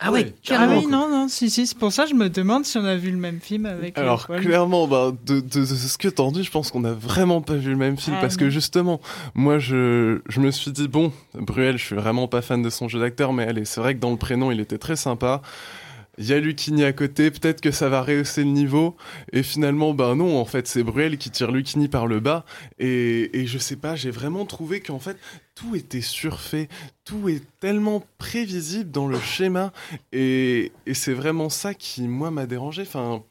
[0.02, 0.78] Ah ouais, Ah carrément.
[0.78, 2.96] oui, non, non, si, si, c'est pour ça que je me demande si on a
[2.96, 3.98] vu le même film avec.
[3.98, 4.42] Alors Léopold.
[4.42, 7.54] clairement, bah, de, de- de ce que t'en dis, je pense qu'on a vraiment pas
[7.56, 8.40] vu le même film Ah, parce non.
[8.40, 8.98] que justement,
[9.34, 12.88] moi je, je me suis dit bon, Bruel, je suis vraiment pas fan de son
[12.88, 15.42] jeu d'acteur, mais allez, c'est vrai que dans le prénom, il était très sympa.
[16.20, 18.94] Il y a Lucchini à côté, peut-être que ça va rehausser le niveau.
[19.32, 22.44] Et finalement, ben non, en fait, c'est Bruel qui tire Lucchini par le bas.
[22.78, 25.16] Et, et je sais pas, j'ai vraiment trouvé qu'en fait,
[25.54, 26.68] tout était surfait.
[27.06, 29.72] Tout est tellement prévisible dans le schéma.
[30.12, 32.82] Et, et c'est vraiment ça qui, moi, m'a dérangé.
[32.82, 33.24] Enfin,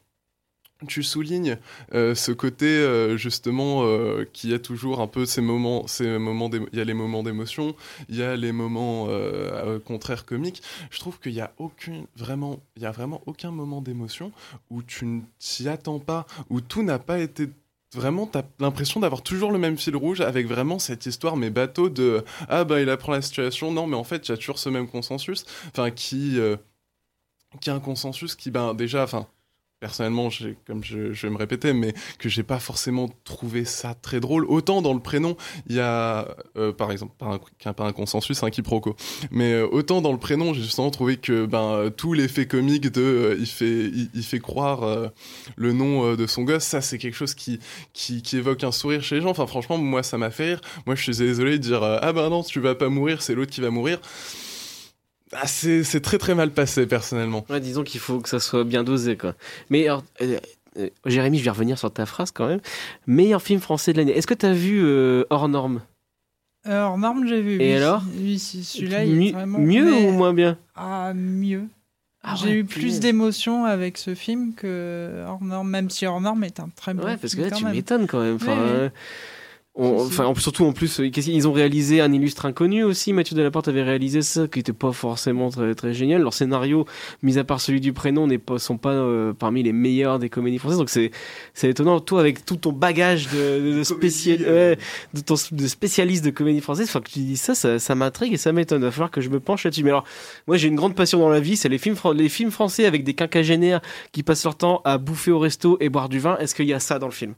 [0.86, 1.58] tu soulignes
[1.94, 6.18] euh, ce côté euh, justement euh, qu'il y a toujours un peu ces moments, ces
[6.18, 7.74] moments, il y a les moments d'émotion,
[8.08, 9.08] il y a les moments
[9.84, 10.62] contraires comiques.
[10.90, 14.32] Je trouve qu'il y a aucune vraiment, il y a vraiment aucun moment d'émotion
[14.70, 17.48] où tu ne t'y attends pas, où tout n'a pas été
[17.92, 21.88] Vraiment, t'as l'impression d'avoir toujours le même fil rouge avec vraiment cette histoire, mais bateau
[21.88, 23.72] de ah bah il apprend la situation.
[23.72, 26.38] Non, mais en fait, il y a toujours ce même consensus, enfin qui,
[27.60, 29.26] qui a un consensus qui, ben déjà, enfin,
[29.80, 30.28] personnellement,
[30.66, 34.44] comme je, je vais me répéter, mais que j'ai pas forcément trouvé ça très drôle.
[34.44, 35.36] Autant dans le prénom,
[35.68, 38.94] il y a, euh, par exemple, pas un, pas un consensus, un quiproquo,
[39.30, 42.90] mais euh, autant dans le prénom, j'ai justement trouvé que ben euh, tout l'effet comique
[42.92, 45.08] de euh, il fait il, il fait croire euh,
[45.56, 47.58] le nom euh, de son gosse, ça c'est quelque chose qui,
[47.94, 49.30] qui qui évoque un sourire chez les gens.
[49.30, 50.60] Enfin franchement, moi ça m'a fait rire.
[50.86, 53.50] Moi je suis désolé de dire ah ben non, tu vas pas mourir, c'est l'autre
[53.50, 53.98] qui va mourir.
[55.32, 57.44] Ah, c'est très très mal passé personnellement.
[57.48, 59.34] Ouais, disons qu'il faut que ça soit bien dosé, quoi.
[59.70, 60.38] Mais alors, euh,
[60.78, 62.60] euh, Jérémy, je vais revenir sur ta phrase quand même.
[63.06, 64.16] Meilleur film français de l'année.
[64.16, 65.82] Est-ce que tu as vu euh, Hors Norme?
[66.66, 67.54] Euh, Hors norme, j'ai vu.
[67.54, 68.02] Et oui, alors?
[68.18, 69.58] Oui, si, celui-là, il est Mieux- vraiment.
[69.60, 70.58] Mieux mais- ou moins bien?
[70.74, 71.62] Ah, mieux.
[72.22, 76.20] Ah J'ai ouais, eu plus d'émotions avec ce film que Hors norme, même si Hors
[76.20, 78.34] norme est un très bon Ouais, parce que film là, quand tu m'étonnes quand même.
[78.34, 78.90] Enfin,
[79.78, 83.12] Euh, enfin, en- surtout en plus, euh, ils ont réalisé un illustre inconnu aussi.
[83.12, 86.22] Mathieu Delaporte avait réalisé ça, qui était pas forcément très, très génial.
[86.22, 86.86] Leur scénario,
[87.22, 90.28] mis à part celui du prénom, n'est pas, sont pas euh, parmi les meilleurs des
[90.28, 90.78] comédies françaises.
[90.78, 91.12] Donc c'est,
[91.54, 92.00] c'est étonnant.
[92.00, 94.78] Toi, avec tout ton bagage de, de, de spécial, ouais,
[95.14, 98.32] de, ton, de spécialiste de comédie française, enfin que tu dis ça, ça, ça m'intrigue
[98.32, 98.82] et ça m'étonne.
[98.82, 99.84] Il va falloir que je me penche là-dessus.
[99.84, 100.04] Mais alors,
[100.48, 103.04] moi, j'ai une grande passion dans la vie, c'est les films, les films français avec
[103.04, 103.80] des quinquagénaires
[104.10, 106.36] qui passent leur temps à bouffer au resto et boire du vin.
[106.38, 107.34] Est-ce qu'il y a ça dans le film?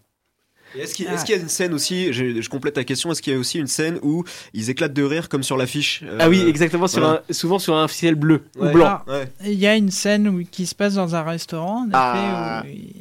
[0.78, 3.20] Est-ce qu'il est-ce qu'il y a une scène aussi, je, je complète ta question, est-ce
[3.22, 6.18] qu'il y a aussi une scène où ils éclatent de rire comme sur l'affiche euh,
[6.20, 7.22] Ah oui, exactement, sur voilà.
[7.28, 8.70] un, souvent sur un ciel bleu Ouais.
[8.70, 9.00] ou blanc.
[9.08, 11.92] Ah, Il y a une scène où, qui se passe dans un restaurant, en effet,
[11.94, 12.62] Ah.
[12.64, 12.94] où, ils,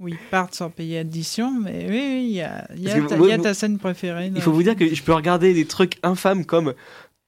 [0.00, 1.52] où ils partent sans payer addition.
[1.60, 4.30] Mais oui, oui, il y a, y y ta scène préférée.
[4.34, 6.74] Il faut vous dire que je peux regarder des trucs infâmes comme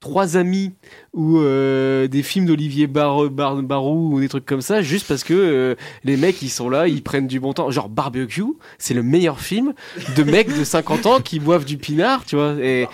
[0.01, 0.75] Trois amis
[1.13, 5.25] ou euh, des films d'Olivier Bar Bar- Barou ou des trucs comme ça, juste parce
[5.25, 7.71] que euh, les mecs ils sont là, ils prennent du bon temps.
[7.73, 8.45] Genre Barbecue,
[8.79, 9.75] c'est le meilleur film
[10.17, 12.87] de mecs de 50 ans qui boivent du pinard, tu vois, et,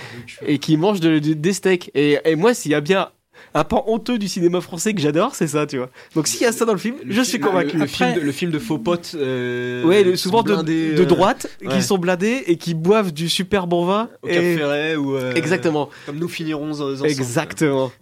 [0.46, 1.90] et qui mangent de- de- des steaks.
[1.94, 3.08] Et, et moi, s'il y a bien
[3.54, 5.88] un pan honteux du cinéma français que j'adore, c'est ça, tu vois.
[6.14, 7.76] Donc s'il y a ça dans le film, je suis convaincu.
[7.76, 9.12] Le, le film de, le film de faux potes.
[9.14, 11.68] euh, Ouais, le- souvent sont de, de euh, droite, ouais.
[11.68, 14.08] qui sont blindés et qui boivent du super bon vin.
[14.22, 15.88] au Cap et- Ferret ou euh, Exactement.
[16.06, 17.06] Comme nous finirons ensemble.
[17.06, 17.92] Exactement.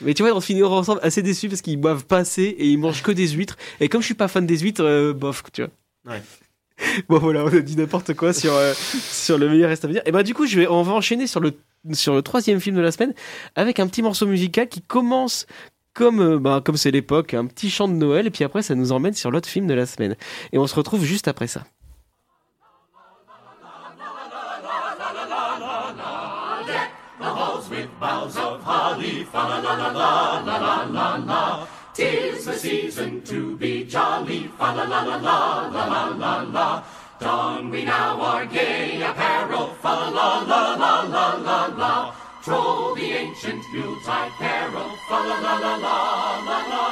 [0.00, 2.76] Mais tu vois, on finira ensemble assez déçus parce qu'ils boivent pas assez et ils
[2.78, 3.56] mangent que des huîtres.
[3.80, 6.14] Et comme je suis pas fan des huîtres, euh, bof, tu vois.
[6.14, 6.22] Ouais.
[7.08, 10.02] Bon voilà, on a dit n'importe quoi sur, euh, sur le meilleur reste à venir.
[10.06, 11.52] Et bah du coup, je vais, on va enchaîner sur le,
[11.92, 13.14] sur le troisième film de la semaine
[13.56, 15.46] avec un petit morceau musical qui commence
[15.94, 18.74] comme euh, bah, comme c'est l'époque, un petit chant de Noël et puis après ça
[18.74, 20.16] nous emmène sur l'autre film de la semaine.
[20.52, 21.64] Et on se retrouve juste après ça.
[32.62, 36.84] Season to be jolly, fa la la la la la la la la.
[37.18, 42.14] Don we now our gay apparel, fa la la la la la la.
[42.44, 45.96] Troll the ancient Yuletide carol, fa la la la la
[46.46, 46.91] la la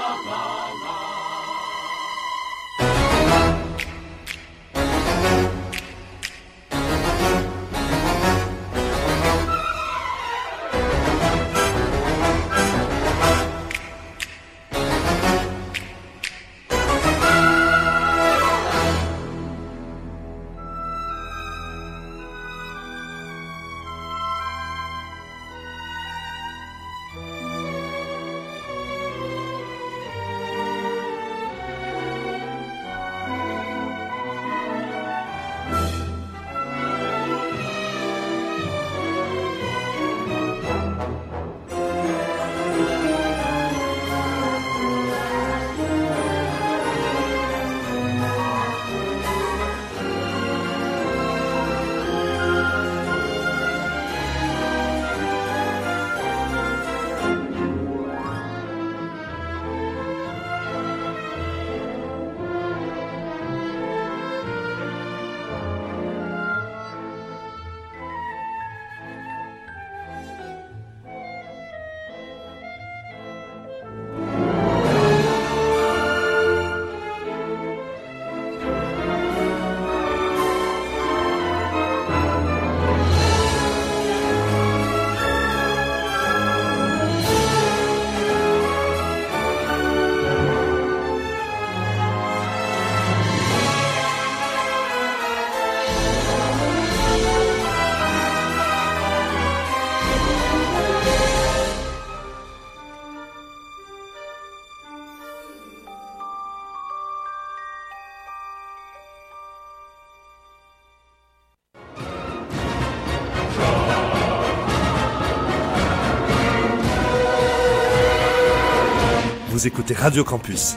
[119.61, 120.77] Vous écoutez Radio Campus.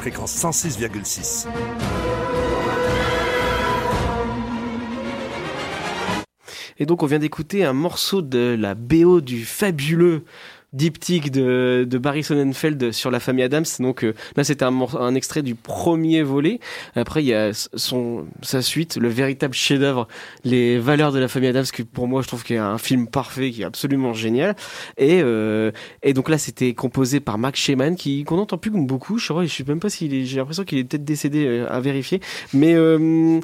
[0.00, 1.46] fréquence 106,6.
[6.78, 10.26] Et donc on vient d'écouter un morceau de la BO du fabuleux
[10.74, 13.64] diptyque de, de Barry Sonnenfeld sur la famille Adams.
[13.80, 16.60] Donc euh, là, c'était un, un extrait du premier volet.
[16.94, 20.08] Après, il y a son, sa suite, le véritable chef-d'œuvre,
[20.44, 22.78] les valeurs de la famille Adams, que pour moi, je trouve qu'il y a un
[22.78, 24.56] film parfait, qui est absolument génial.
[24.98, 25.70] Et, euh,
[26.02, 29.18] et donc là, c'était composé par Max Sheman, qui qu'on n'entend plus beaucoup.
[29.18, 30.24] Je crois, je sais même pas s'il est.
[30.24, 32.20] J'ai l'impression qu'il est peut-être décédé euh, à vérifier.
[32.52, 33.40] Mais euh,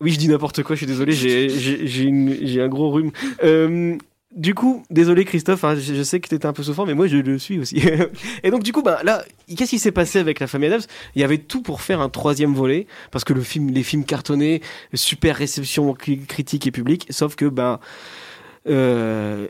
[0.00, 0.76] oui, je dis n'importe quoi.
[0.76, 1.12] Je suis désolé.
[1.12, 3.10] J'ai un gros rhume.
[3.42, 3.96] Euh,
[4.34, 7.06] du coup, désolé Christophe, hein, je, sais que tu étais un peu souffrant, mais moi
[7.06, 7.82] je le suis aussi.
[8.42, 10.82] et donc du coup, bah, là, qu'est-ce qui s'est passé avec la famille Adams?
[11.14, 14.04] Il y avait tout pour faire un troisième volet, parce que le film, les films
[14.04, 14.60] cartonnés,
[14.92, 17.80] super réception cri- critique et publique, sauf que bah,
[18.68, 19.48] euh,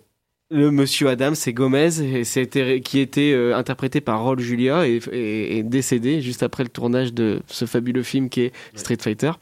[0.50, 4.98] le monsieur Adams, c'est Gomez, et c'était, qui était euh, interprété par Raul Julia et,
[5.12, 9.32] et- et décédé juste après le tournage de ce fabuleux film qui est Street Fighter.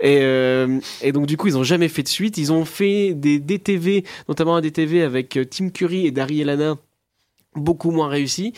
[0.00, 2.38] Et, euh, et donc du coup, ils ont jamais fait de suite.
[2.38, 6.76] Ils ont fait des DTV, notamment un DTV avec euh, Tim Curry et Daryl Hannah
[7.56, 8.52] beaucoup moins réussi.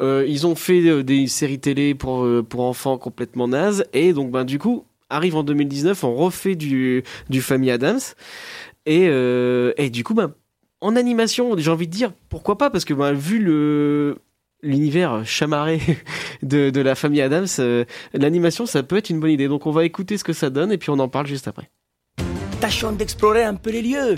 [0.00, 4.12] Euh, ils ont fait euh, des séries télé pour euh, pour enfants complètement nazes et
[4.14, 8.00] donc ben du coup arrive en 2019, on refait du du Family Adams
[8.86, 10.34] et euh, et du coup ben
[10.82, 14.18] en animation, j'ai envie de dire pourquoi pas parce que ben vu le
[14.62, 15.80] l'univers chamarré
[16.42, 19.48] de, de la famille Adams, euh, l'animation ça peut être une bonne idée.
[19.48, 21.70] Donc on va écouter ce que ça donne et puis on en parle juste après.
[22.60, 24.16] Tâchons d'explorer un peu les lieux.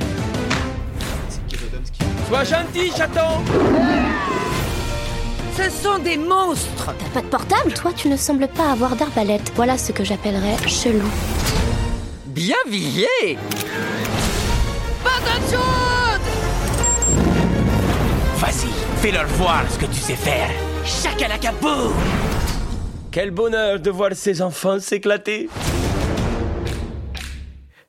[2.28, 3.44] Sois gentil, chaton
[5.56, 9.52] Ce sont des monstres T'as pas de portable Toi, tu ne sembles pas avoir d'arbalète.
[9.54, 11.08] Voilà ce que j'appellerais chelou.
[12.26, 13.06] Bien visé
[15.04, 15.58] Patate
[18.44, 20.50] Vas-y, fais-leur voir ce que tu sais faire.
[20.84, 21.94] Chakalakabou
[23.10, 25.48] Quel bonheur de voir ces enfants s'éclater.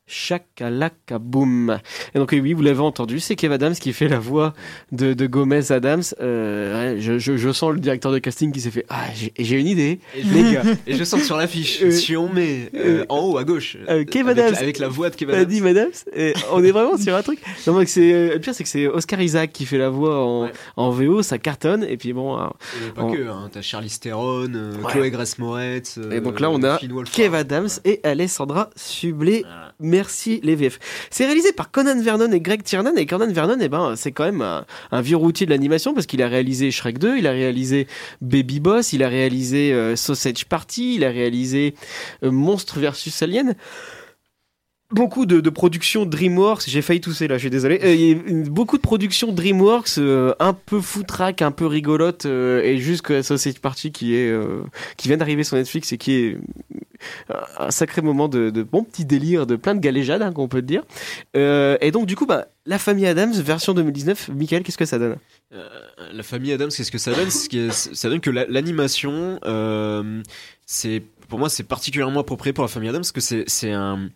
[0.07, 1.79] Chakalakaboum.
[2.13, 4.53] Et donc oui, vous l'avez entendu, c'est Kev Adams qui fait la voix
[4.91, 6.03] de, de Gomez Adams.
[6.21, 9.05] Euh, je, je, je sens le directeur de casting qui s'est fait Ah,
[9.37, 10.63] j'ai une idée, Et je, les gars.
[10.87, 13.77] et je sens que sur l'affiche, Euh, si on met euh, en haut à gauche,
[13.89, 14.53] Euh, Kev avec, Adams.
[14.53, 17.21] la- avec la voix de Kev Adams, dit Adams et on est vraiment sur un
[17.21, 17.39] truc.
[17.67, 20.23] Non, mais c'est euh, le pire, c'est que c'est Oscar Isaac qui fait la voix
[20.25, 21.83] en, en VO, ça cartonne.
[21.83, 24.91] Et puis bon, alors, et pas que, hein, t'as Charlie Theron, euh, Ouais.
[24.91, 26.79] Chloé Grace Moretz, euh, Et donc là, on a.
[27.11, 29.43] Kev Adams et Alessandra Sublet.
[29.79, 30.79] Merci les VF.
[31.09, 32.95] C'est réalisé par Conan Vernon et Greg Tiernan.
[32.95, 36.21] Et Conan Vernon, eh ben, c'est quand même un, vieux routier de l'animation parce qu'il
[36.21, 37.87] a réalisé Shrek 2, il a réalisé
[38.21, 41.75] Baby Boss, il a réalisé euh, Sausage Party, il a réalisé
[42.23, 43.55] euh, Monstre versus Alien.
[44.91, 47.79] Beaucoup de, productions DreamWorks, j'ai failli tousser là, je suis désolé.
[47.83, 53.01] Euh, beaucoup de productions DreamWorks, euh, un peu foutraque, un peu rigolote, euh, et juste
[53.01, 54.31] que Sausage Party qui est
[54.95, 56.37] qui vient d'arriver sur Netflix et qui est
[57.57, 60.83] un sacré moment de, bon petit délire, de plein de galéjades, hein, qu'on peut dire.
[61.33, 65.17] Et donc, du coup, bah, La famille Adams, version 2019, Michael, qu'est-ce que ça donne?
[66.13, 67.31] La famille Adams, qu'est-ce que ça donne?
[67.31, 73.11] Ça donne que la- l'animation, pour moi, c'est particulièrement approprié pour la famille Adams parce
[73.11, 74.09] que c'est un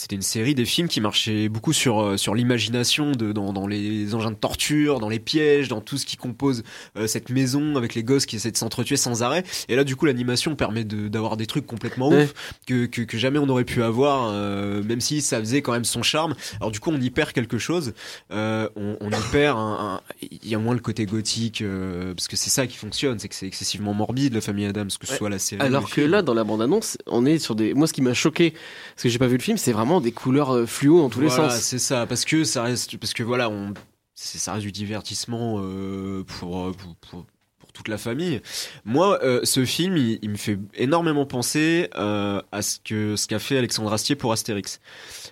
[0.00, 3.66] c'était une série des films qui marchait beaucoup sur euh, sur l'imagination de dans, dans
[3.66, 6.62] les engins de torture, dans les pièges, dans tout ce qui compose
[6.96, 9.42] euh, cette maison avec les gosses qui essaient de s'entretuer sans arrêt.
[9.68, 12.24] Et là, du coup, l'animation permet de- d'avoir des trucs complètement Ouais.
[12.26, 12.34] ouf
[12.68, 15.84] que, que que jamais on aurait pu avoir, euh, même si ça faisait quand même
[15.84, 16.36] son charme.
[16.60, 17.92] Alors du coup, on y perd quelque chose.
[18.30, 22.28] Euh, on, on y perd un, il y a moins le côté gothique euh, parce
[22.28, 25.16] que c'est ça qui fonctionne, c'est que c'est excessivement morbide la famille Adams, que ce
[25.16, 25.60] soit la série.
[25.60, 26.10] Alors que film.
[26.12, 27.74] là, dans la bande-annonce, on est sur des.
[27.74, 28.52] Moi, ce qui m'a choqué,
[28.94, 31.20] parce que j'ai pas vu le film, c'est vraiment des couleurs euh, fluo dans tous
[31.20, 31.58] les sens.
[31.60, 33.74] c'est ça, parce que ça reste, parce que voilà, on,
[34.14, 37.26] c'est- ça reste du divertissement euh, pour, euh, pour, pour,
[37.58, 38.40] pour toute la famille.
[38.84, 43.26] Moi, euh, ce film, il, il me fait énormément penser euh, à ce que ce
[43.28, 44.80] qu'a fait Alexandre Astier pour Astérix,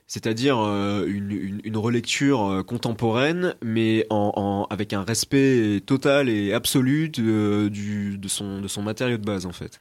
[0.07, 6.53] c'est-à-dire euh, une, une, une relecture contemporaine, mais en, en- avec un respect total et
[6.53, 9.81] absolu de, du, de son de son matériau de base en fait.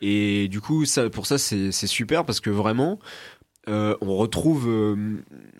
[0.00, 2.98] Et du coup, ça, pour ça, c'est c'est super parce que vraiment.
[3.68, 4.94] Euh, on retrouve euh,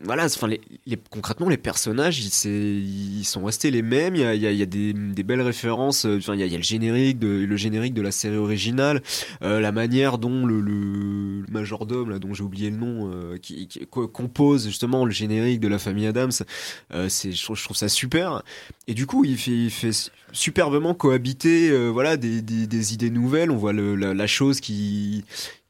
[0.05, 4.15] voilà enfin les, les- concrètement les personnages ils, ils sont restés les mêmes.
[4.15, 6.45] Il y a, y a- y a des, des belles références euh, enfin il y
[6.45, 9.03] a, y a le générique de le générique de la série originale
[9.43, 13.39] euh, la manière dont le, le, le majordome là dont j'ai oublié le nom euh,
[13.39, 16.31] qui, qui co- compose justement le générique de la famille Adams
[16.95, 18.45] euh, c'est je, je trouve ça super.
[18.87, 23.51] Et du coup il fait, il fait superbement cohabiter voilà des, des, des idées nouvelles.
[23.51, 25.25] On voit le, la chose qui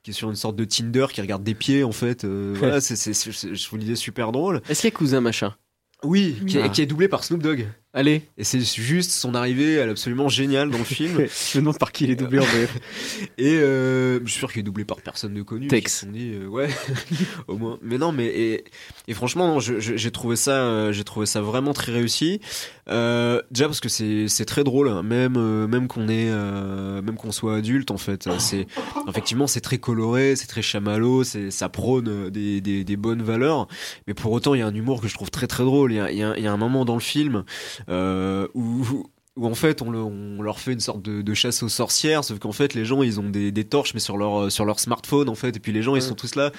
[0.07, 2.81] qui est sur une sorte de Tinder qui regarde des pieds en fait euh, voilà
[2.81, 4.63] c'est c'est c'est- je trouve l'idée super drôle.
[4.69, 5.57] Est-ce qu'il y a cousin machin?
[6.05, 6.37] Oui.
[6.47, 6.69] qui, est- Ah.
[6.69, 8.29] qui est doublé par Snoop Dogg Allez.
[8.37, 11.17] Et c'est juste son arrivée, elle est absolument géniale dans le film.
[11.53, 12.77] je me demande par qui il est doublé en VF.
[13.39, 15.69] Et euh, je suis sûr qu'il est doublé par personne de connu.
[15.69, 16.01] Tex.
[16.01, 16.69] Sont dit, euh, ouais,
[17.49, 17.79] au moins.
[17.81, 18.65] Mais non, mais et,
[19.09, 22.43] et franchement, j'ai trouvé ça, euh, j'ai trouvé ça vraiment très réussi.
[22.89, 27.33] Euh, déjà parce que c'est c'est très drôle, hein, même même qu'on est même qu'on
[27.33, 28.29] soit adulte en fait.
[28.39, 28.67] C'est
[29.09, 33.69] effectivement c'est très coloré, c'est très chamallow, c'est ça prône des, des des bonnes valeurs.
[34.07, 35.93] Mais pour autant, il y a un humour que je trouve très très drôle.
[35.93, 37.45] Il y a il y a, il y a un moment dans le film
[37.89, 39.05] euh, où
[39.39, 42.25] où en fait on, le- on leur fait une sorte de, de chasse aux sorcières,
[42.25, 44.65] sauf qu'en fait les gens ils ont des, des torches mais sur leur euh, sur
[44.65, 46.53] leur smartphone en fait, et puis les gens ils sont tous là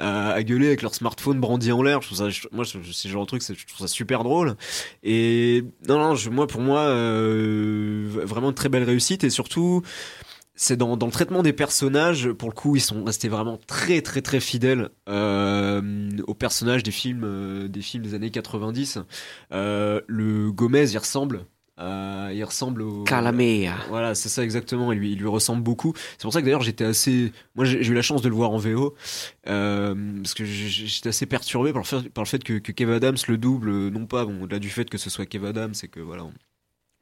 [0.00, 2.02] à, à gueuler avec leur smartphone brandi en l'air.
[2.02, 4.56] Je trouve ça, je- moi c'est genre de truc, je trouve ça super drôle.
[5.04, 9.82] Et non non, je, moi pour moi euh, vraiment une très belle réussite et surtout
[10.56, 14.00] c'est dans, dans le traitement des personnages, pour le coup, ils sont restés vraiment très
[14.02, 18.98] très très fidèles euh, aux personnages des films euh, des films des années 90.
[19.52, 21.46] Euh, le Gomez, il ressemble.
[21.78, 23.74] euh, il ressemble au Calamea.
[23.88, 24.92] Voilà, c'est ça exactement.
[24.92, 25.92] Il lui, il lui ressemble beaucoup.
[26.12, 27.32] C'est pour ça que d'ailleurs j'étais assez.
[27.54, 28.94] Moi, j'ai eu la chance de le voir en VO
[29.48, 32.92] euh, parce que j'étais assez perturbé par le fait, par le fait que, que Kev
[32.94, 33.88] Adams le double.
[33.90, 36.24] Non pas bon, au-delà du fait que ce soit Kev Adams, c'est que voilà.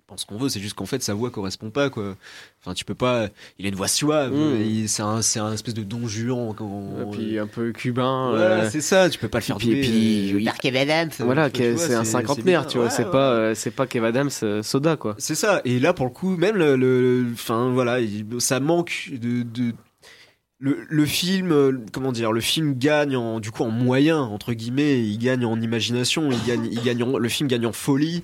[0.06, 2.14] Pense qu'on veut, c'est juste qu'en fait sa voix correspond pas quoi.
[2.60, 3.28] Enfin, tu peux pas.
[3.58, 4.32] Il a une voix suave.
[4.34, 4.60] Mm.
[4.62, 6.52] il- C'est un, c'est un espèce de don juan.
[6.54, 8.30] Quand, Et puis un peu cubain.
[8.30, 9.08] Voilà, euh, c'est ça.
[9.08, 11.10] Tu peux pas le faire puis- puis- euh, Kev Adams.
[11.20, 12.90] Voilà, c'est un cinquantenaire, c'est tu vois.
[12.90, 15.14] c'est Ouais, pas, euh, c'est pas Kev Adams euh, soda, quoi.
[15.16, 15.62] C'est ça.
[15.64, 19.72] Et là, pour le coup, même le, le- enfin voilà, il- ça manque de, de
[20.58, 24.52] le, le film, euh, comment dire, le film gagne en, du coup en moyen entre
[24.52, 28.22] guillemets, il gagne en imagination, il gagne, il gagne en- le film gagne en folie.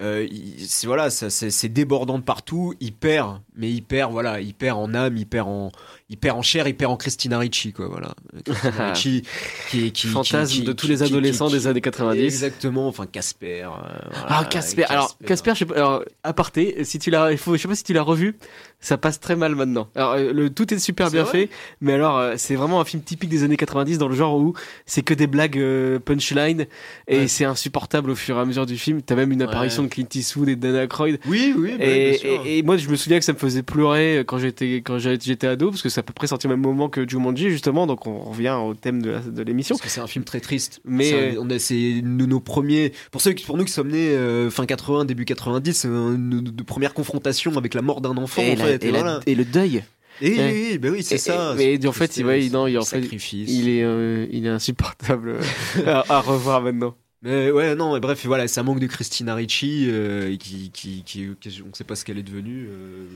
[0.00, 0.26] Euh,
[0.58, 2.74] c'est voilà, c'est débordant de partout.
[2.80, 5.70] Il perd, mais il perd, voilà, il perd en âme, il perd en,
[6.08, 8.14] il perd en chair, il perd en Christina Ricci, quoi, voilà.
[8.44, 9.22] Christina Ricci,
[9.70, 12.22] qui, qui, Fantasme qui- de qui- tous les adolescents des années 90.
[12.22, 13.62] Exactement, enfin Casper.
[13.62, 13.68] euh,
[14.10, 14.84] voilà, Ah Casper.
[14.84, 15.74] Alors Casper, je sais pas.
[15.76, 18.36] Alors aparté, si tu l'as, il faut, je sais pas si tu l'as revu.
[18.84, 19.88] Ça passe très mal maintenant.
[19.94, 21.48] Alors euh, le tout est super C'est bien fait,
[21.80, 24.54] mais alors euh, c'est vraiment un film typique des années 90 dans le genre où
[24.86, 26.66] c'est que des blagues euh, punchline
[27.06, 27.28] et Ouais.
[27.28, 29.00] c'est insupportable au fur et à mesure du film.
[29.00, 29.88] T'as même une apparition Ouais.
[29.88, 31.20] de Clint Eastwood et de Dan Aykroyd.
[31.26, 32.42] Oui, oui, bah, et, bien sûr.
[32.44, 35.46] et, et moi je me souviens que ça me faisait pleurer quand j'étais quand j'étais
[35.46, 37.86] ado parce que c'est à peu près sorti au même moment que Jumanji justement.
[37.86, 39.74] Donc on revient au thème de de l'émission.
[39.76, 40.80] Parce que c'est un film très triste.
[40.84, 42.92] Mais, euh, on a c'est nos, nos premiers.
[43.10, 46.40] Pour ceux pour nous qui sommes nés euh, fin 80 début 90, c'est un- nos,
[46.40, 48.84] nos premières confrontations avec la mort d'un enfant et, en la- fait.
[48.84, 49.82] et la- le deuil.
[50.20, 50.78] Et oui, Ouais.
[50.82, 51.54] oui, oui, c'est ça.
[51.56, 53.00] Mais en fait, il, ouais, non, il, en fait,
[53.32, 55.38] il est, euh, il est insupportable
[55.86, 56.94] à, à revoir maintenant.
[57.22, 61.28] Mais ouais, non, mais bref, voilà, ça manque de Christina Ricci, euh, qui, qui, qui,
[61.40, 62.68] qui- on sait pas ce qu'elle est devenue.
[62.68, 63.06] euh,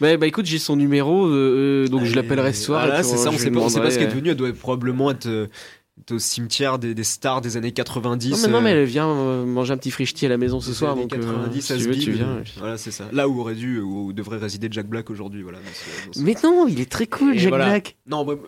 [0.00, 2.80] Bah, bah écoute, j'ai son numéro, euh, donc je l'appellerai ce soir.
[2.86, 4.10] Voilà, et c'est ça, on lui sait pas, on sait pas demanderai, ce qu'elle est
[4.12, 4.30] devenue.
[4.30, 5.48] Elle doit probablement être,
[6.10, 8.30] au cimetière des, des stars des années 90.
[8.30, 9.12] Non, mais non, mais elle vient
[9.44, 11.96] manger un petit frichti à la maison ce soir, donc euh, 90 si tu veux,
[11.98, 12.42] tu viens.
[12.56, 13.10] Voilà, c'est ça.
[13.12, 15.58] Là où aurait dû, où devrait résider Jack Black aujourd'hui, voilà.
[15.58, 17.66] dans ce- dans ce- Mais non, il est très cool, Et Jack voilà.
[17.66, 17.98] Black.
[18.06, 18.38] Non, bref.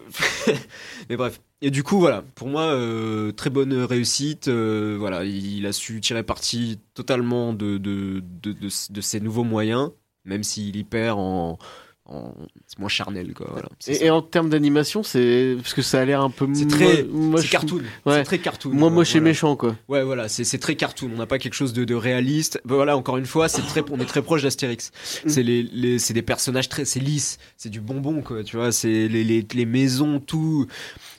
[1.11, 1.39] mais bref.
[1.63, 4.49] Et du coup, voilà, pour moi, euh, très bonne réussite.
[4.49, 9.45] euh, voilà, il a su tirer parti totalement de, de, de, de, de ses nouveaux
[9.45, 9.91] moyens,
[10.25, 11.59] même s'il y perd en.
[12.07, 12.35] en
[12.67, 13.47] c'est moins charnel, quoi.
[13.53, 16.67] Voilà, Et, et en termes d'animation, c'est parce que ça a l'air un peu C'est
[16.67, 17.43] très, moche.
[17.43, 17.83] c'est cartoon.
[18.07, 18.15] Ouais.
[18.17, 18.71] C'est très cartoon.
[18.71, 19.31] Moi, moche et voilà.
[19.31, 19.77] méchant, quoi.
[19.89, 21.11] Ouais, voilà, c'est très cartoon.
[21.15, 22.61] On n'a pas quelque chose de, de réaliste.
[22.65, 24.91] Ben Voilà, encore une fois, c'est très, on est très proche d'Astérix.
[25.25, 25.29] Mm.
[25.29, 28.43] C'est les, les, c'est des personnages très, c'est lisse, c'est du bonbon, quoi.
[28.43, 30.67] Tu vois, c'est les, les, les maisons, tout.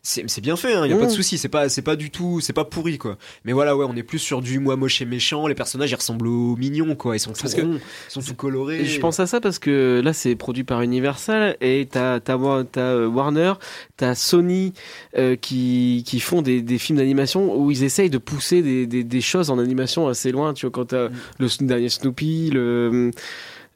[0.06, 0.86] C'est bien fait, hein.
[0.86, 1.16] Y a pas de Mm.
[1.16, 1.38] souci.
[1.38, 3.18] C'est pas, c'est pas du tout, c'est pas pourri, quoi.
[3.46, 5.48] Mais voilà, ouais, on est plus sur du moi moche et méchant.
[5.48, 7.16] Les personnages, ils ressemblent aux mignons, quoi.
[7.16, 7.80] Ils sont tout Parce que- ronds,
[8.10, 8.82] ils sont tout colorés.
[8.82, 12.36] Et je pense à ça parce que là, c'est produit par Universal et t'as t'as
[12.36, 13.54] Wa- t'as, euh, Warner,
[13.96, 14.74] t'as Sony
[15.18, 19.06] euh, qui qui font des, des films d'animation où ils essayent de pousser des, des,
[19.06, 20.54] des choses en animation assez loin.
[20.54, 21.08] Tu vois, quand t'as
[21.40, 23.12] le s- dernier Snoopy, le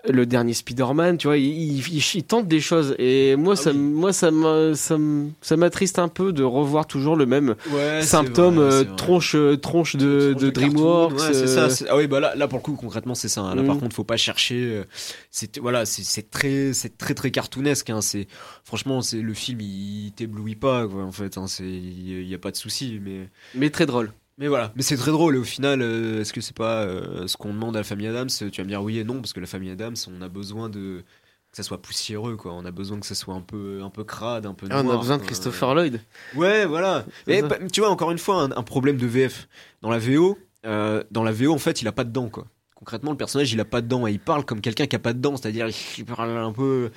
[0.10, 1.80] le dernier Spider-Man, tu vois, ils,
[2.16, 4.32] ils tentent des choses et moi ça m- moi ça
[4.76, 4.98] ça
[5.42, 9.58] ça m'attriste un peu de revoir toujours le même Ouais, symptôme vrai, euh, tronche euh,
[9.58, 11.14] tronche de, de DreamWorks.
[11.20, 11.66] Ouais, c'est ça.
[11.66, 13.42] euh, c'est- Ah oui, bah là, là pour le coup, concrètement, c'est ça.
[13.42, 13.56] hein.
[13.56, 13.80] Là, par Mm.
[13.80, 14.56] contre, faut pas chercher.
[14.56, 14.84] euh,
[15.32, 17.90] C'est voilà, c'est c'est très, c'est très très cartoonesque.
[17.90, 18.02] Hein.
[18.02, 18.28] C'est
[18.64, 21.04] franchement, c'est le film, il t'éblouit pas, quoi.
[21.04, 21.48] En fait, hein.
[21.48, 23.30] c'est, il y a pas de souci, mais.
[23.56, 24.12] mais très drôle.
[24.40, 27.26] Mais voilà, mais c'est très drôle et au final, euh, est-ce que c'est pas euh,
[27.28, 29.34] ce qu'on demande à la famille Adams Tu vas me dire oui et non, parce
[29.34, 31.04] que la famille Adams, on a besoin de
[31.52, 32.54] que ça soit poussiéreux, quoi.
[32.54, 34.96] On a besoin que ça soit un peu, un peu crade, un peu Ah, noir.
[34.96, 35.24] on a besoin de.
[35.24, 36.02] Christopher Lloyd.
[36.36, 37.06] Ouais, voilà.
[37.26, 39.48] Mais bah, tu vois, encore une fois, un, un problème de VF.
[39.82, 42.46] Dans la VO, euh, dans la VO, en fait, il a pas de dents, quoi.
[42.76, 45.00] Concrètement, le personnage, il a pas de dents et il parle comme quelqu'un qui a
[45.00, 45.68] pas de dents, c'est-à-dire
[45.98, 46.92] il parle un peu.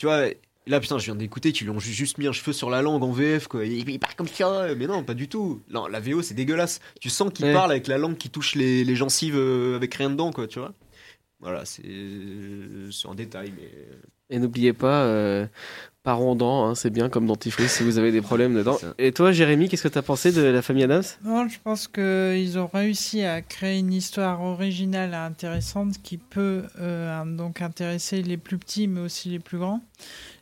[0.00, 0.24] Tu vois,
[0.70, 2.80] Là, putain, je viens d'écouter qu'ils lui ont ju- juste mis un cheveu sur la
[2.80, 3.64] langue en VF, quoi.
[3.66, 5.60] Il, il parle comme ça, mais non, pas du tout.
[5.68, 6.80] Non, la VO, c'est dégueulasse.
[7.00, 7.52] Tu sens qu'il Ouais.
[7.52, 10.60] parle avec la langue qui touche les, les gencives euh, avec rien dedans, quoi, tu
[10.60, 10.72] vois.
[11.40, 11.82] Voilà, c'est
[12.92, 13.68] c'est un détail, mais.
[14.32, 15.46] Et n'oubliez pas, euh,
[16.04, 18.78] pas rondant, hein, c'est bien comme dentifrice si vous avez des problèmes dedans.
[18.98, 21.02] Et toi, Jérémy, qu'est-ce que t'as pensé de la famille Adams?
[21.24, 26.62] Non, je pense qu'ils ont réussi à créer une histoire originale et intéressante qui peut
[26.78, 29.82] euh, donc intéresser les plus petits mais aussi les plus grands.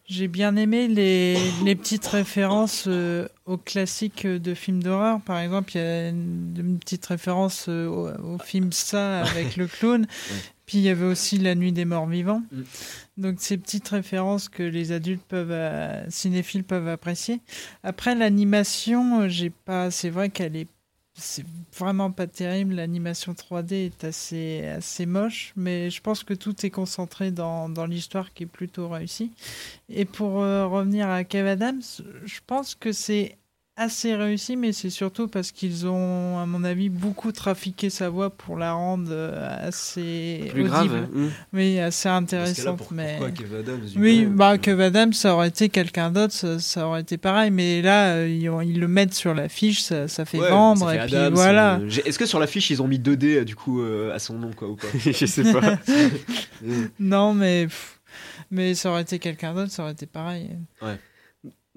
[0.08, 5.20] J'ai bien aimé les, les petites références euh, aux classiques de films d'horreur.
[5.20, 9.56] Par exemple, il y a une, une petite référence euh, au, au film Ça avec
[9.56, 10.06] le clown.
[10.68, 12.42] Puis il y avait aussi La Nuit des Morts Vivants.
[12.52, 12.62] Mm.
[13.16, 17.40] Donc ces petites références que les adultes peuvent, euh, cinéphiles peuvent apprécier.
[17.82, 19.90] Après l'animation, euh, j'ai pas.
[19.90, 20.68] C'est vrai qu'elle est,
[21.18, 21.44] c'est
[21.76, 22.74] vraiment pas terrible.
[22.74, 27.86] L'animation 3D est assez assez moche, mais je pense que tout est concentré dans dans
[27.86, 29.32] l'histoire qui est plutôt réussie.
[29.88, 31.82] Et pour euh, revenir à Kev Adams,
[32.24, 33.38] je pense que c'est
[33.78, 38.28] assez réussi, mais c'est surtout parce qu'ils ont, à mon avis, beaucoup trafiqué sa voix
[38.30, 40.68] pour la rendre euh, assez Plus audible.
[40.70, 41.28] grave, mm.
[41.52, 42.78] Oui, assez Parce que là, intéressante.
[42.78, 43.18] pour- mais...
[43.58, 47.50] Adams, Oui, bah Kev Adams, ça aurait été quelqu'un d'autre, ça, ça aurait été pareil.
[47.50, 50.92] Mais là, euh, ils, ils le mettent sur l'affiche, ça, ça fait Ouais, vendre, ça
[50.98, 51.76] fait et puis voilà.
[51.78, 54.34] euh, Est-ce que sur l'affiche ils ont mis 2D euh, du coup euh, à son
[54.34, 55.78] nom quoi ou pas Je sais pas.
[56.98, 58.00] non, mais, pff,
[58.50, 60.50] mais ça aurait été quelqu'un d'autre, ça aurait été pareil.
[60.82, 60.98] Ouais.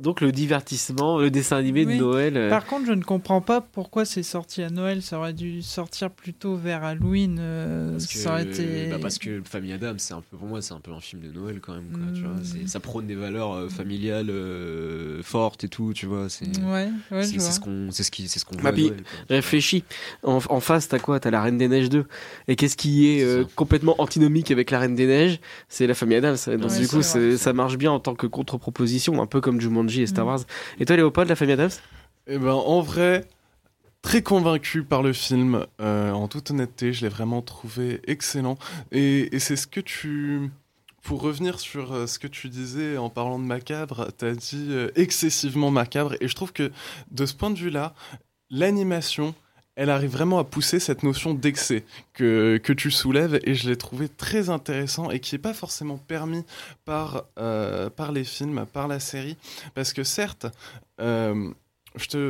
[0.02, 1.98] Donc le divertissement, le dessin animé Oui.
[1.98, 2.36] de Noël.
[2.38, 5.02] euh, Par contre, je ne comprends pas pourquoi c'est sorti à Noël.
[5.02, 7.38] Ça aurait dû sortir plutôt vers Halloween.
[7.40, 8.90] euh, Parce que, ça aurait été.
[8.90, 11.22] bah, parce que Famille Adams, c'est un peu pour moi, c'est un peu un film
[11.22, 11.90] de Noël quand même.
[11.92, 12.44] Quoi, tu vois, Mm.
[12.44, 16.30] c'est- ça prône des valeurs euh, familiales euh, fortes et tout, tu vois.
[16.30, 18.56] C'est Ouais, ouais, ce qu'on, c'est ce qui, c'est ce qu'on.
[18.56, 18.72] Bah,
[19.30, 19.84] réfléchis.
[20.24, 21.20] En, en face, t'as quoi?
[21.20, 22.06] T'as la Reine des Neiges 2.
[22.48, 25.40] Et qu'est-ce qui est euh, complètement antinomique avec la Reine des Neiges?
[25.70, 26.20] C'est la famille.
[26.22, 27.38] Donc Ouais, du coup, vrai.
[27.38, 30.28] ça marche bien en tant que contre-proposition, un peu comme Jumanji et Star Mm.
[30.30, 30.40] Wars.
[30.80, 31.72] Et toi, Léopold, la famille Adams?
[32.28, 33.28] Eh ben, en vrai,
[34.02, 35.66] très convaincu par le film.
[35.82, 38.58] Euh, en toute honnêteté, je l'ai vraiment trouvé excellent.
[38.92, 40.50] Et, et c'est ce que tu.
[41.04, 44.92] Pour revenir sur euh, ce que tu disais en parlant de macabre, t'as dit euh,
[44.96, 46.14] excessivement macabre.
[46.22, 46.72] Et je trouve que
[47.10, 47.94] de ce point de vue-là,
[48.52, 49.34] l'animation.
[49.76, 53.78] Elle arrive vraiment à pousser cette notion d'excès que, que tu soulèves et je l'ai
[53.78, 56.44] trouvé très intéressant et qui n'est pas forcément permis
[56.84, 59.38] par, euh, par les films, par la série.
[59.74, 60.46] Parce que certes,
[61.00, 61.50] euh,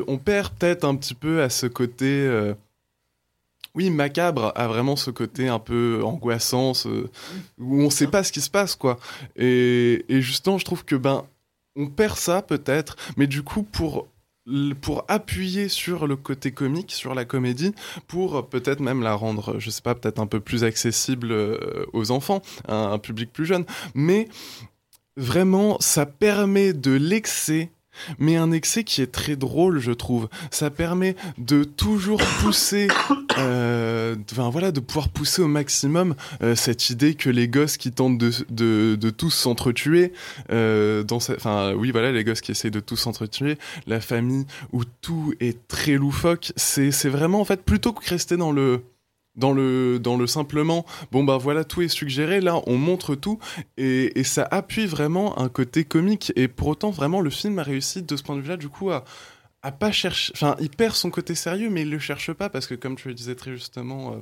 [0.07, 2.05] on perd peut-être un petit peu à ce côté.
[2.05, 2.53] euh,
[3.73, 6.73] oui, macabre a vraiment ce côté un peu angoissant,
[7.57, 8.99] où on sait pas ce qui se passe, quoi.
[9.37, 11.23] Et, et justement, je trouve que ben,
[11.77, 14.07] on perd ça peut-être, mais du coup, pour
[14.81, 17.73] pour appuyer sur le côté comique, sur la comédie,
[18.07, 22.11] pour peut-être même la rendre, je sais pas, peut-être un peu plus accessible euh, aux
[22.11, 23.65] enfants, à un public plus jeune.
[23.93, 24.27] Mais
[25.17, 27.71] vraiment, ça permet de l'excès
[28.19, 30.29] mais un excès qui est très drôle, je trouve.
[30.49, 32.87] Ça permet de toujours pousser,
[33.37, 37.91] euh, enfin voilà, de pouvoir pousser au maximum euh, cette idée que les gosses qui
[37.91, 40.13] tentent de, tous s'entretuer,
[40.51, 44.83] euh, dans enfin oui voilà, les gosses qui essayent de tous s'entretuer, la famille où
[45.01, 48.81] tout est très loufoque, c'est c'est vraiment en fait plutôt que rester dans le
[49.35, 53.39] dans le, dans le simplement, bon bah voilà, tout est suggéré, là on montre tout,
[53.77, 58.03] et, ça appuie vraiment un côté comique, et pour autant vraiment le film a réussi
[58.03, 59.05] de ce point de vue-là du coup à,
[59.61, 62.67] à pas chercher, enfin il perd son côté sérieux, mais il le cherche pas, parce
[62.67, 64.13] que comme tu le disais très justement...
[64.13, 64.19] euh,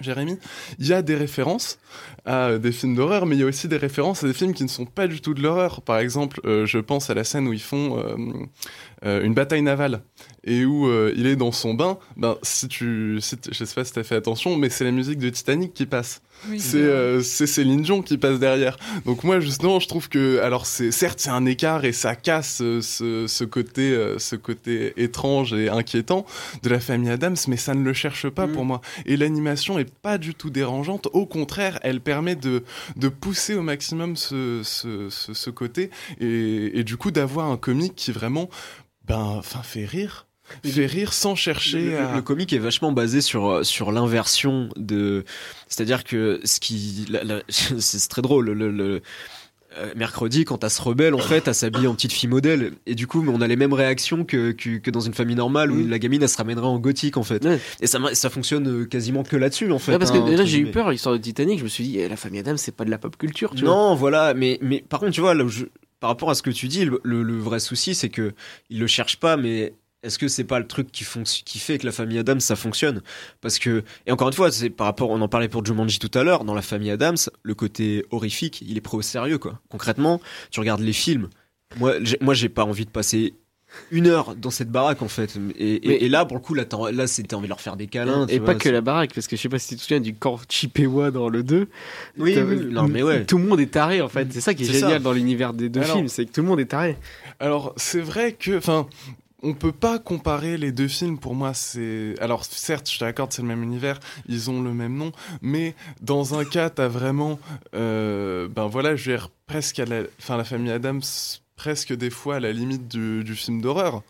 [0.00, 0.38] Jérémy,
[0.78, 1.78] il y a des références
[2.24, 4.62] à des films d'horreur, mais il y a aussi des références à des films qui
[4.62, 5.82] ne sont pas du tout de l'horreur.
[5.82, 8.16] Par exemple, euh, je pense à la scène où ils font euh,
[9.04, 10.02] euh, une bataille navale
[10.44, 11.98] et où euh, il est dans son bain.
[12.16, 15.18] Ben, si tu, si je sais pas si t'as fait attention, mais c'est la musique
[15.18, 16.20] de Titanic qui passe.
[16.48, 18.76] Oui, c'est euh, Céline Dion qui passe derrière.
[19.04, 22.60] Donc moi justement, je trouve que alors c'est certes c'est un écart et ça casse
[22.62, 26.24] euh, ce, ce côté euh, ce côté étrange et inquiétant
[26.62, 28.80] de la famille Adams, mais ça ne le cherche pas pour moi.
[29.04, 31.08] Et l'animation est pas du tout dérangeante.
[31.12, 32.62] Au contraire, elle permet de
[32.96, 35.90] de pousser au maximum ce ce, ce, ce côté
[36.20, 38.48] et, et du coup d'avoir un comique qui vraiment
[39.08, 40.26] ben enfin fait rire.
[40.64, 42.16] Fait rire sans chercher le, à...
[42.16, 45.24] le comique est vachement basé sur euh, sur l'inversion de
[45.68, 47.06] c'est-à-dire que ce qui
[47.50, 49.02] c'est très drôle le, le-
[49.76, 52.94] euh, mercredi quand elle se rebelle en fait elle s'habille en petite fille modèle et
[52.94, 55.86] du coup on a les mêmes réactions que, que, que dans une famille normale où
[55.86, 57.46] la gamine elle se ramènerait en gothique en fait
[57.82, 60.44] et ça ça fonctionne euh, quasiment que là-dessus en fait Ouais, parce que hein, déjà
[60.44, 62.56] entre j'ai eu peur, l'histoire de Titanic, je me suis dit, eh, la famille Adams,
[62.56, 63.74] c'est pas de la pop culture, tu vois.
[63.74, 65.66] Non, voilà, mais, mais par contre, tu vois, là où je-
[66.00, 68.34] par rapport à ce que tu dis, le, vrai souci, c'est que
[68.70, 71.92] il le cherche pas, mais est-ce que c'est pas le truc qui, fait que la
[71.92, 73.02] famille Adams ça fonctionne?
[73.40, 76.16] Parce que et encore une fois, c'est par rapport, on en parlait pour Jumanji tout
[76.16, 79.60] à l'heure, dans la famille Adams, le côté horrifique, il est pris au sérieux quoi.
[79.68, 80.20] Concrètement,
[80.50, 81.28] tu regardes les films,
[81.76, 83.34] moi, moi j'ai pas envie de passer
[83.90, 85.36] une heure dans cette baraque en fait.
[85.58, 86.64] Et, et- Mais- et là pour le coup, là,
[87.06, 88.26] c'était envie de leur faire des câlins.
[88.26, 89.80] tu Et vois, pas que la baraque, parce que je sais pas si tu te
[89.82, 91.68] souviens du camp Chippewa dans le 2.
[92.18, 93.24] Oui, oui, non, mais ouais.
[93.26, 94.32] Tout le monde est taré en fait.
[94.32, 94.98] C'est ça qui est, génial ça.
[95.00, 96.96] dans l'univers des deux Alors- films, c'est que tout le monde est taré.
[97.40, 98.86] Alors, c'est vrai que, enfin,
[99.42, 101.16] on peut pas comparer les deux films.
[101.18, 102.14] Pour moi, c'est.
[102.20, 105.12] Alors, certes, je t'accorde, c'est le même univers, ils ont le même nom,
[105.42, 107.38] mais dans un cas, t'as vraiment,
[107.74, 111.02] euh, ben voilà, je veux dire, presque à la, enfin, la famille Adams,
[111.58, 114.02] presque des fois à la limite du, du film d'horreur.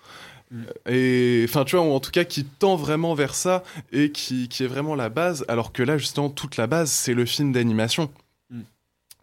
[0.89, 4.49] Et enfin, tu vois, ou en tout cas, qui tend vraiment vers ça et qui,
[4.49, 7.53] qui est vraiment la base, alors que là, justement, toute la base, c'est le film
[7.53, 8.11] d'animation.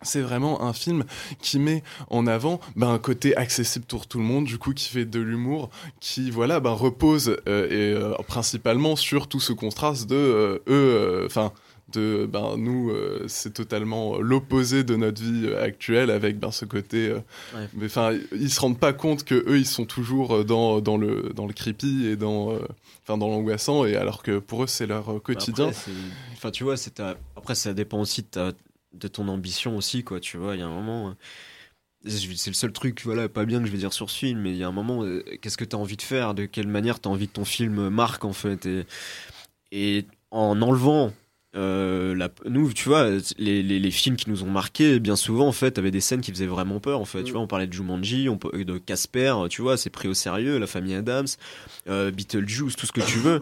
[0.02, 1.04] C'est vraiment un film
[1.42, 4.90] qui met en avant ben, un côté accessible pour tout le monde, du coup qui
[4.90, 10.08] fait de l'humour, qui voilà ben, repose euh, et euh, principalement sur tout ce contraste
[10.08, 11.54] de euh, eux, enfin
[11.96, 16.66] de ben nous euh, c'est totalement l'opposé de notre vie euh, actuelle avec ben ce
[16.66, 17.20] côté euh,
[17.56, 17.68] Ouais.
[17.74, 20.98] mais enfin ils se rendent pas compte que eux ils sont toujours euh, dans, dans
[20.98, 22.60] le dans le creepy et dans euh,
[23.04, 25.92] enfin dans l'angoissant et alors que pour eux c'est leur euh, quotidien Après,
[26.34, 28.52] Enfin, tu vois, c'est ta- après ça dépend aussi de, ta-
[28.94, 30.20] de ton ambition aussi, quoi.
[30.20, 31.10] Tu vois, il y a un moment.
[31.10, 34.42] euh, C'est le seul truc, voilà, pas bien que je vais dire sur ce film,
[34.42, 36.46] mais il y a un moment, euh, qu'est-ce que tu as envie de faire De
[36.46, 38.86] quelle manière tu as envie que ton film marque, en fait Et,
[39.72, 41.14] et en enlevant.
[41.56, 45.48] Euh, la, nous, tu vois, les, les, les films qui nous ont marqués, bien souvent,
[45.48, 47.24] en fait, avaient des scènes qui faisaient vraiment peur, en fait.
[47.24, 50.58] Tu vois, on parlait de Jumanji, on, de Casper, tu vois, c'est pris au sérieux,
[50.58, 51.28] la famille Adams,
[51.88, 53.42] euh, Beetlejuice, tout ce que tu veux.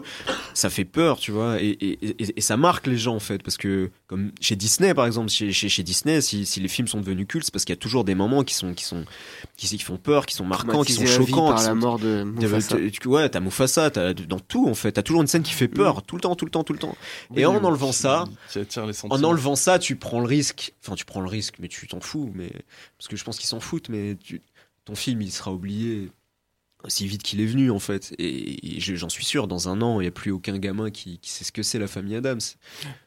[0.54, 3.42] Ça fait peur, tu vois, et, et, et, et ça marque les gens, en fait,
[3.42, 6.86] parce que, comme chez Disney, par exemple, chez, chez, chez Disney, si, si les films
[6.88, 9.04] sont devenus cultes, c'est parce qu'il y a toujours des moments qui sont, qui sont,
[9.56, 11.48] qui, qui font peur, qui sont marquants, qui sont choquants.
[11.48, 12.76] par qui la sont- mort de Mufasa.
[12.76, 15.52] Tu- tu- Ouais, t'as Mufasa, t'as, dans tout, en fait, t'as toujours une scène qui
[15.52, 16.96] fait peur, tout le temps, tout le temps, tout le temps.
[17.30, 20.26] Oui, et en enlevant qui- ça, qui attire les en enlevant ça, tu prends le
[20.26, 20.72] risque.
[20.82, 22.30] Enfin, tu prends le risque, mais tu t'en fous.
[22.34, 22.50] Mais
[22.98, 24.40] parce que je pense qu'ils s'en foutent, mais tu-
[24.84, 26.10] ton film, il sera oublié
[26.84, 28.14] aussi vite qu'il est venu, en fait.
[28.18, 30.90] Et, et je- j'en suis sûr, dans un an, il n'y a plus aucun gamin
[30.90, 32.40] qui, qui sait ce que c'est la famille Adams.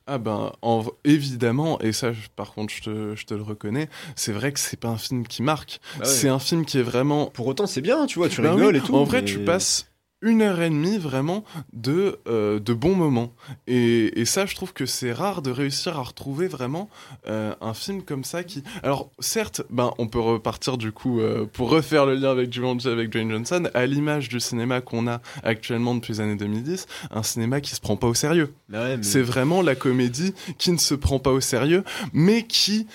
[0.07, 4.31] Ah ben en évidemment et ça par contre je te, je te le reconnais c'est
[4.31, 6.09] vrai que c'est pas un film qui marque Bah ouais.
[6.11, 8.75] c'est un film qui est vraiment pour autant c'est bien tu vois tu Ben rigoles
[8.75, 9.89] oui, et tout, en vrai mais- tu passes
[10.21, 11.43] une heure et demie vraiment
[11.73, 13.33] de, euh, de bons moments.
[13.67, 16.89] Et, et ça je trouve que c'est rare de réussir à retrouver vraiment
[17.27, 21.45] euh, un film comme ça qui alors certes ben on peut repartir du coup euh,
[21.45, 25.21] pour refaire le lien avec Jumanji avec Dwayne Johnson à l'image du cinéma qu'on a
[25.43, 28.53] actuellement depuis les années 2010 un cinéma qui se prend pas au sérieux.
[28.69, 32.43] Bah ouais, mais- c'est vraiment la comédie qui ne se prend pas au sérieux, mais
[32.43, 32.87] qui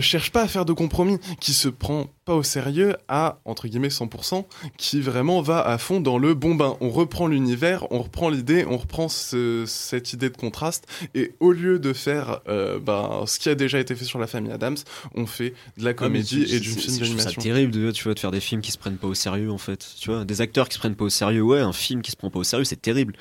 [0.00, 3.88] cherche pas à faire de compromis, qui se prend pas au sérieux à entre guillemets
[3.88, 4.44] 100%,
[4.76, 6.76] qui vraiment va à fond dans le bon ben.
[6.80, 11.52] On reprend l'univers, on reprend l'idée, on reprend ce- cette idée de contraste, et au
[11.52, 14.76] lieu de faire euh, ben, ce qui a déjà été fait sur la famille Adams,
[15.14, 17.42] on fait de la Ah, comédie c'est- et du c'est- film c'est- d'animation.
[17.42, 19.58] terrible de, tu vois, de faire des films qui se prennent pas au sérieux en
[19.58, 19.84] fait.
[20.00, 21.42] Tu vois, des acteurs qui se prennent pas au sérieux.
[21.42, 23.14] Ouais, un film qui se prend pas au sérieux, c'est terrible.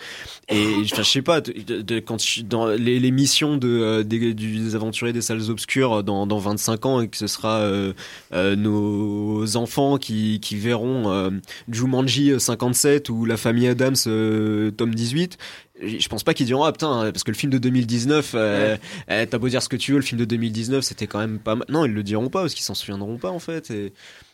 [0.50, 4.04] Et je sais pas, de, de- de- quand je dans les, les missions de euh,
[4.04, 7.94] des, des aventuriers des salles obscures dans, dans 25 ans et que ce sera euh,
[8.34, 8.56] euh,
[8.92, 11.30] nos enfants qui, qui verront euh,
[11.70, 15.38] Jumanji 57 ou La famille Adams euh, tome 18
[15.84, 18.78] je pense pas qu'ils diront ah putain parce que le film de 2019 euh,
[19.10, 21.40] eh, t'as beau dire ce que tu veux le film de 2019 c'était quand même
[21.40, 23.94] pas mal non ils le diront pas parce qu'ils s'en souviendront pas en fait et,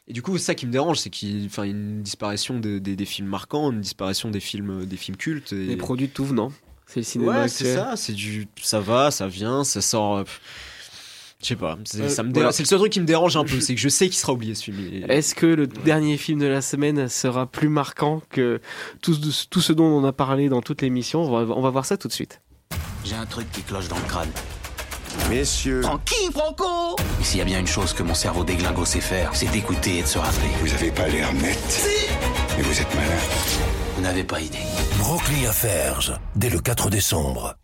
[0.09, 3.05] et du coup ça qui me dérange c'est qu'il enfin une disparition de- des, des
[3.05, 5.65] films marquants une disparition des films des films cultes et...
[5.65, 6.51] Les produits de tout venant.
[6.85, 10.23] C'est le cinéma ouais c'est ça c'est du ça va ça vient ça sort euh,
[11.41, 12.39] je sais pas c'est Euh, ça me voilà.
[12.47, 14.17] dérange- c'est le seul truc qui me dérange un peu c'est que je sais qu'il
[14.17, 17.69] sera oublié ce film Et- Est-ce que le dernier film de la semaine sera plus
[17.69, 18.59] marquant que
[19.01, 21.21] tout, ce- tout ce dont on a parlé dans toute l'émission?
[21.23, 22.41] On va, on va voir ça tout de suite.
[23.05, 24.29] J'ai un truc qui cloche dans le crâne.
[25.29, 25.81] Messieurs.
[25.81, 26.95] Tranquille, Franco?
[27.21, 30.01] S'il y a bien une chose que mon cerveau déglingo sait faire, c'est d'écouter et
[30.03, 30.49] de se rappeler.
[30.61, 31.57] Vous avez pas l'air net.
[32.57, 33.07] Mais vous êtes malin.
[33.95, 34.57] Vous n'avez pas idée.
[34.99, 37.55] Brooklyn Affairs, dès le 4 décembre.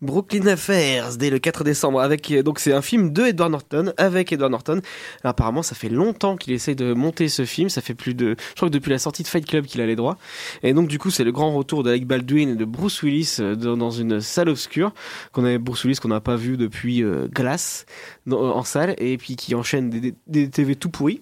[0.00, 3.92] Brooklyn Affairs dès le 4 décembre avec euh, donc c'est un film de Edward Norton
[3.96, 4.80] avec Edward Norton.
[5.24, 8.54] Apparemment ça fait longtemps qu'il essaye de monter ce film, ça fait plus de je
[8.56, 10.16] crois que depuis la sortie de Fight Club qu'il a les droits.
[10.62, 13.54] Et donc du coup c'est le grand retour d'Alec Baldwin et de Bruce Willis euh,
[13.54, 14.92] dans, une salle obscure
[15.32, 17.84] qu'on avait Bruce Willis qu'on n'a pas vu depuis euh, Glass
[18.30, 21.20] en salle et puis qui enchaîne des, des- des TV tout pourris.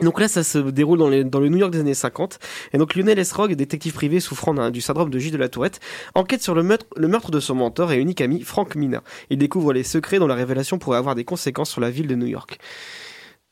[0.00, 2.38] Donc là, ça se déroule dans, les- dans le New York des années 50.
[2.74, 5.80] Et donc Lionel Esrog, détective privé souffrant d'un- du syndrome de J de la Tourette,
[6.14, 9.02] enquête sur le meurtre, le meurtre de son mentor et unique ami, Frank Mina.
[9.30, 12.14] Il découvre les secrets dont la révélation pourrait avoir des conséquences sur la ville de
[12.14, 12.58] New York.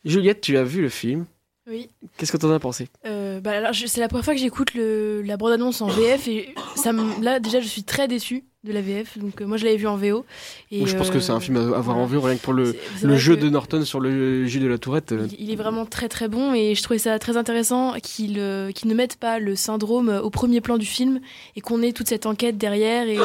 [0.05, 1.25] Juliette, tu as vu le film
[1.67, 1.89] Oui.
[2.19, 2.89] Qu'est-ce que t'en as pensé?
[3.07, 6.29] Euh, bah alors, je- c'est la première fois que j'écoute le- la bande-annonce en VF
[6.29, 9.57] et ça me- là déjà je suis très déçue de la VF donc euh, moi
[9.59, 10.25] je l'avais vu en VO
[10.73, 12.55] et Je pense que euh, c'est un film à avoir en vue rien que pour
[12.55, 15.13] le, le jeu de Norton sur le Gilles de la Tourette.
[15.13, 18.39] euh, il, il est vraiment très très bon et je trouvais ça très intéressant qu'il
[18.39, 21.21] euh, ne mette pas le syndrome au premier plan du film
[21.57, 23.19] et qu'on ait toute cette enquête derrière et,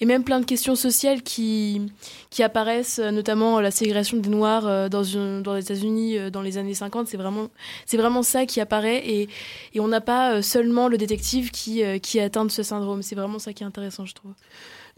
[0.00, 1.82] et même plein de questions sociales qui,
[2.30, 6.30] qui apparaissent, euh, notamment la ségrégation des Noirs euh, dans, une- dans les États-Unis euh,
[6.30, 7.08] dans les années 50.
[7.08, 7.48] C'est vraiment,
[7.92, 9.28] vraiment ça qui apparaît et,
[9.74, 12.62] et on n'a pas euh, seulement le détective qui, euh, qui est atteint de ce
[12.62, 13.02] syndrome.
[13.02, 14.32] C'est vraiment ça qui est intéressant, je trouve.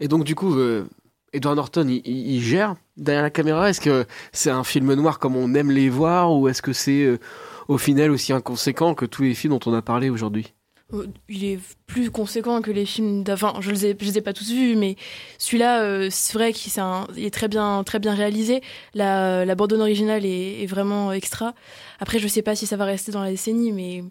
[0.01, 0.85] Et donc, du coup, euh,
[1.31, 3.69] Edward Norton, il, gère derrière la caméra.
[3.69, 7.03] Est-ce que c'est un film noir comme on aime les voir ou est-ce que c'est
[7.03, 7.19] euh,
[7.67, 10.53] au final aussi inconséquent que tous les films dont on a parlé aujourd'hui?
[10.95, 13.61] Euh, Il est plus conséquent que les films d'avant.
[13.61, 14.95] Je les les ai pas tous vus, mais
[15.37, 16.73] celui-là, c'est vrai qu'il
[17.17, 18.61] est très bien, très bien réalisé.
[18.95, 21.53] La, la bande originale est, vraiment extra.
[21.99, 24.03] Après, je sais pas si ça va rester dans la décennie, mais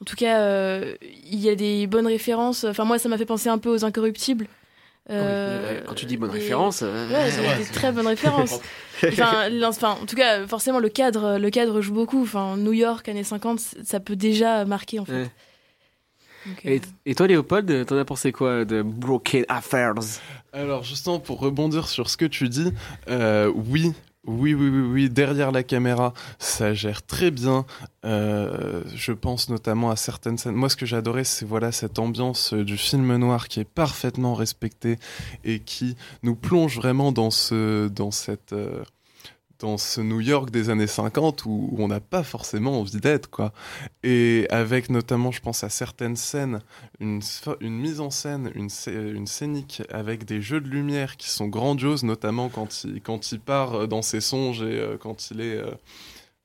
[0.00, 0.80] en tout cas,
[1.30, 2.64] il y a des bonnes références.
[2.64, 4.48] Enfin, moi, ça m'a fait penser un peu aux Incorruptibles.
[5.08, 6.80] Euh, Quand tu dis bonne et- référence.
[6.82, 8.58] euh, Ouais, des très bonnes références.
[9.12, 12.22] enfin, en tout cas, forcément, le cadre, le cadre joue beaucoup.
[12.22, 15.12] Enfin, New York, années 50, ça peut déjà marquer, en fait.
[15.12, 15.30] Ouais.
[16.46, 19.94] Donc, Et, et toi, Léopold, t'en as pensé quoi de Broken Affairs?
[20.52, 22.72] Alors justement pour rebondir sur ce que tu dis,
[23.08, 23.92] euh, oui.
[24.26, 27.64] Oui, oui, oui, oui, derrière la caméra, ça gère très bien.
[28.04, 30.54] Euh, je pense notamment à certaines scènes.
[30.54, 34.34] Moi, ce que j'adorais, c'est voilà cette ambiance euh, du film noir qui est parfaitement
[34.34, 34.98] respectée
[35.44, 38.82] et qui nous plonge vraiment dans ce, dans cette, euh,
[39.58, 43.52] dans ce New York des années 50 où on n'a pas forcément envie d'être, quoi.
[44.02, 46.60] Et avec notamment, je pense à certaines scènes,
[47.00, 47.20] une,
[47.62, 52.04] mise en scène, une, scé- une scénique avec des jeux de lumière qui sont grandioses,
[52.04, 55.70] notamment quand il, part euh, dans ses songes et euh, quand il est, euh,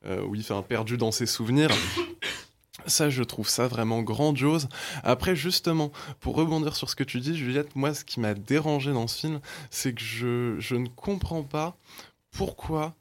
[0.05, 1.71] euh, oui, enfin, perdu dans ses souvenirs.
[2.87, 4.67] Ça, je trouve ça vraiment grandiose.
[5.03, 8.91] Après, justement, pour rebondir sur ce que tu dis, Juliette, moi, ce qui m'a dérangé
[8.91, 9.39] dans ce film,
[9.69, 11.77] c'est que je ne comprends pas
[12.31, 12.95] pourquoi,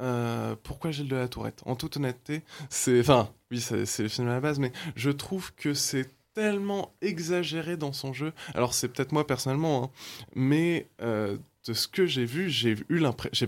[0.00, 1.62] euh, pourquoi Gilles de la Tourette?
[1.66, 5.54] En toute honnêteté, c'est, enfin, oui, c'est le film à la base, mais je trouve
[5.54, 8.32] que c'est tellement exagéré dans son jeu.
[8.54, 9.90] Alors, c'est peut-être moi personnellement, hein,
[10.34, 11.36] mais euh,
[11.66, 13.02] de ce que j'ai vu, j'ai eu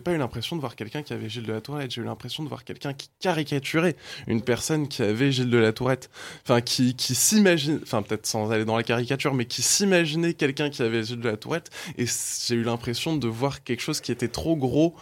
[0.05, 1.91] pas eu l'impression de voir quelqu'un qui avait Gilles de la Tourette.
[1.91, 3.97] J'ai eu l'impression de voir quelqu'un qui caricaturait
[4.29, 6.11] une personne qui avait Gilles de la Tourette.
[6.45, 10.83] Enfin, qui, s'imagine, enfin, peut-être sans aller dans la caricature, mais qui s'imaginait quelqu'un qui
[10.83, 11.71] avait Gilles de la Tourette.
[11.99, 14.95] Et j'ai eu l'impression de voir quelque chose qui était trop gros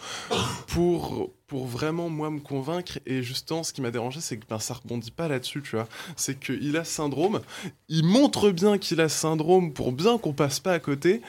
[0.68, 2.98] pour, pour vraiment, moi, me convaincre.
[3.04, 5.88] Et justement, ce qui m'a dérangé, c'est que ben, ça rebondit pas là-dessus, tu vois.
[6.16, 7.42] C'est qu'il a syndrome.
[7.90, 11.20] Il montre bien qu'il a syndrome pour bien qu'on passe pas à côté.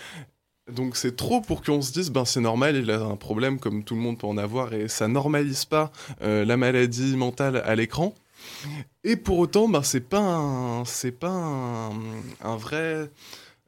[0.72, 3.84] Donc c'est trop pour qu'on se dise ben c'est normal il a un problème comme
[3.84, 5.92] tout le monde peut en avoir et ça normalise pas
[6.22, 8.14] euh, la maladie mentale à l'écran.
[9.04, 11.92] Et pour autant ben c'est pas c'est pas
[12.42, 13.10] un vrai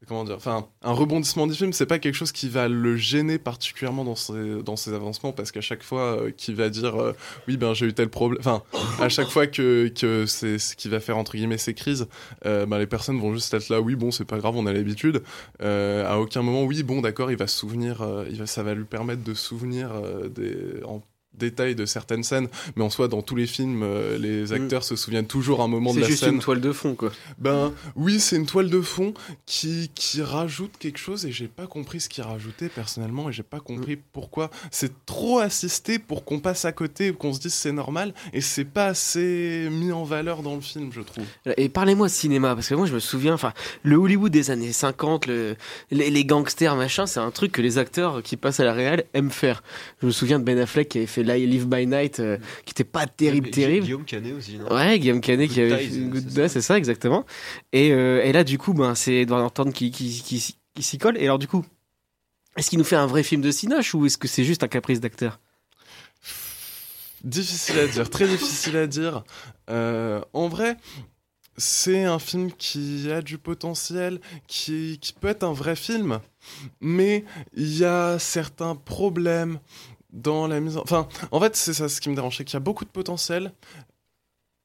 [0.08, 3.38] comment dire enfin un rebondissement du film c'est pas quelque chose qui va le gêner
[3.38, 7.14] particulièrement dans ses dans ses avancements parce qu'à chaque fois euh, qu'il va dire euh,
[7.48, 8.64] oui ben j'ai eu tel problème enfin
[9.00, 12.08] à chaque fois que que c'est ce qui va faire entre guillemets ses crises
[12.46, 14.74] euh, ben, les personnes vont juste être là oui bon c'est pas grave on a
[14.74, 15.24] l'habitude
[15.60, 18.86] à aucun moment oui bon d'accord il va se souvenir il va ça va lui
[18.86, 19.90] permettre de souvenir
[20.30, 20.82] des
[21.38, 24.96] détail de certaines scènes mais en soi dans tous les films euh, les acteurs se
[24.96, 27.12] souviennent toujours un moment de C'est la juste scène une toile de fond, quoi.
[27.38, 29.14] ben oui, c'est une toile de fond
[29.46, 33.44] qui, qui rajoute quelque chose et j'ai pas compris ce qu'il rajoutait personnellement et j'ai
[33.44, 34.50] pas compris pourquoi.
[34.72, 38.66] C'est trop assisté pour qu'on passe à côté, qu'on se dise c'est normal et c'est
[38.66, 41.26] pas assez mis en valeur dans le film, je trouve.
[41.58, 45.28] Et parlez-moi cinéma, parce que moi je me souviens, enfin, le Hollywood des années 50,
[45.28, 45.56] le-
[45.92, 49.04] les, les gangsters, machin, c'est un truc que les acteurs qui passent à la réal
[49.14, 49.64] aiment faire.
[50.02, 52.72] Je me souviens de Ben Affleck qui avait fait Lie- Live by Night, euh, qui
[52.72, 53.86] était pas terrible, terrible.
[53.86, 56.00] Guillaume Canet aussi, non Ouais, Guillaume Canet qui Good avait Ties, fait
[56.32, 57.26] Good c'est ça exactement.
[57.74, 60.98] Et, euh, et là du coup, ben c'est Edward Norton qui qui, qui, qui s'y
[60.98, 61.18] colle.
[61.18, 61.66] Et alors du coup,
[62.58, 64.68] est-ce qu'il nous fait un vrai film de Cinoche ou est-ce que c'est juste un
[64.68, 65.40] caprice d'acteur?
[67.24, 69.24] Difficile à dire, très difficile à dire.
[69.70, 70.78] Euh, en vrai,
[71.58, 76.20] c'est un film qui a du potentiel, qui, qui peut être un vrai film,
[76.82, 79.60] mais il y a certains problèmes
[80.12, 80.82] dans la mise en...
[80.82, 82.90] Enfin, en fait, c'est ça ce qui me dérange, c'est qu'il y a beaucoup de
[82.90, 83.52] potentiel,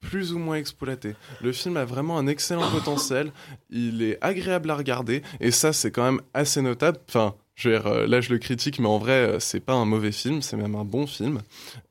[0.01, 1.15] plus ou moins exploité.
[1.43, 3.33] Le film a vraiment un excellent potentiel,
[3.71, 6.99] il est agréable à regarder, et ça, c'est quand même assez notable.
[7.09, 9.75] Enfin, je veux dire, euh, là, je le critique, mais en vrai, euh, c'est pas
[9.75, 11.41] un mauvais film, c'est même un bon film,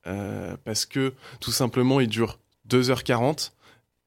[0.08, 3.52] euh, parce que, tout simplement, il dure 2h40,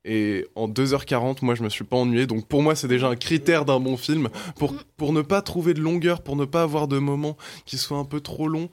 [0.05, 2.26] et en 2h40, moi, je me suis pas ennuyé.
[2.26, 4.28] Donc, pour moi, c'est déjà un critère d'un bon film.
[4.57, 7.36] Pour, pour ne pas trouver de longueur, pour ne pas avoir de moments
[7.66, 8.68] qui soient un peu trop longs.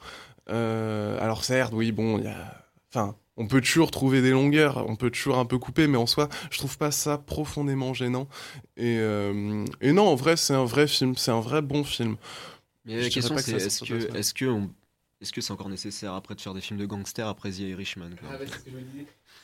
[0.49, 2.55] Euh, alors, certes, oui, bon, il y a.
[2.93, 6.07] Enfin, on peut toujours trouver des longueurs, on peut toujours un peu couper, mais en
[6.07, 8.27] soi, je trouve pas ça profondément gênant.
[8.77, 12.17] Et, euh, et non, en vrai, c'est un vrai film, c'est un vrai bon film.
[12.85, 14.69] Mais Je la question c'est ça est-ce que est-ce que on-
[15.21, 18.09] est-ce que c'est encore nécessaire après de faire des films de gangsters après The Irishman
[18.19, 18.29] quoi.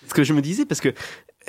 [0.07, 0.93] Ce que je me disais, parce que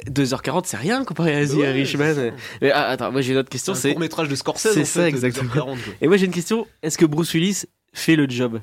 [0.09, 2.33] 2h40, c'est rien comparé à The Ouais, Irishman.
[2.61, 3.75] Mais, ah, attends, moi j'ai une autre question.
[3.75, 5.53] C'est un court-métrage de Scorsese, C'est en ça, fait, exactement.
[5.55, 5.95] 2h40, quoi.
[6.01, 6.67] Et moi j'ai une question.
[6.83, 8.61] Est-ce que Bruce Willis fait le job?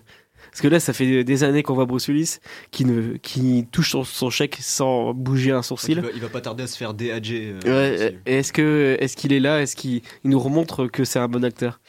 [0.54, 2.38] Parce que là, ça fait des années qu'on voit Bruce Willis
[2.70, 5.98] qui, ne, qui touche son, son chèque sans bouger un sourcil.
[5.98, 7.32] Il va, il va pas tarder à se faire DAG.
[7.32, 9.62] euh, Ouais, est-ce que est-ce qu'il est là?
[9.64, 11.80] Est-ce qu'il il nous remontre que c'est un bon acteur?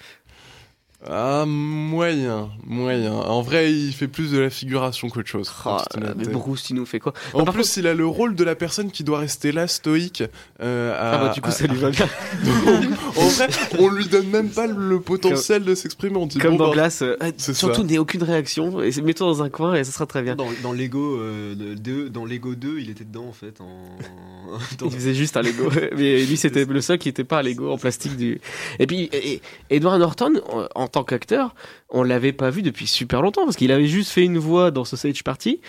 [1.07, 3.13] Ah, moyen, moyen.
[3.13, 5.53] En vrai, il fait plus de la figuration qu'autre chose.
[5.67, 5.85] Ah,
[6.17, 6.25] Mais.
[6.27, 7.13] Bruce, il nous fait quoi?
[7.35, 10.23] En Non, plus, il a le rôle de la personne qui doit rester là, stoïque.
[10.63, 12.09] euh, à- Ah bah, du coup, ça lui va bien.
[12.45, 13.49] Donc, en vrai,
[13.79, 16.17] on lui donne même pas le potentiel de s'exprimer.
[16.17, 19.27] On dit Comme bon, dans bah, Glace, euh, c'est surtout n'aie aucune réaction et mets-toi
[19.27, 20.37] dans un coin et ça sera très bien.
[20.37, 23.61] Dans, dans Lego euh, de- de- dans Lego 2, il était dedans en fait.
[23.61, 23.67] En...
[24.79, 25.69] dans- Il faisait juste un Lego.
[25.97, 28.41] Mais lui, c'était le seul qui n'était pas un Lego en plastique du.
[28.79, 31.55] Et puis, et- et Edward Norton, en, en tant qu'acteur,
[31.91, 34.85] on l'avait pas vu depuis super longtemps parce qu'il avait juste fait une voix dans
[34.85, 35.61] Sausage Party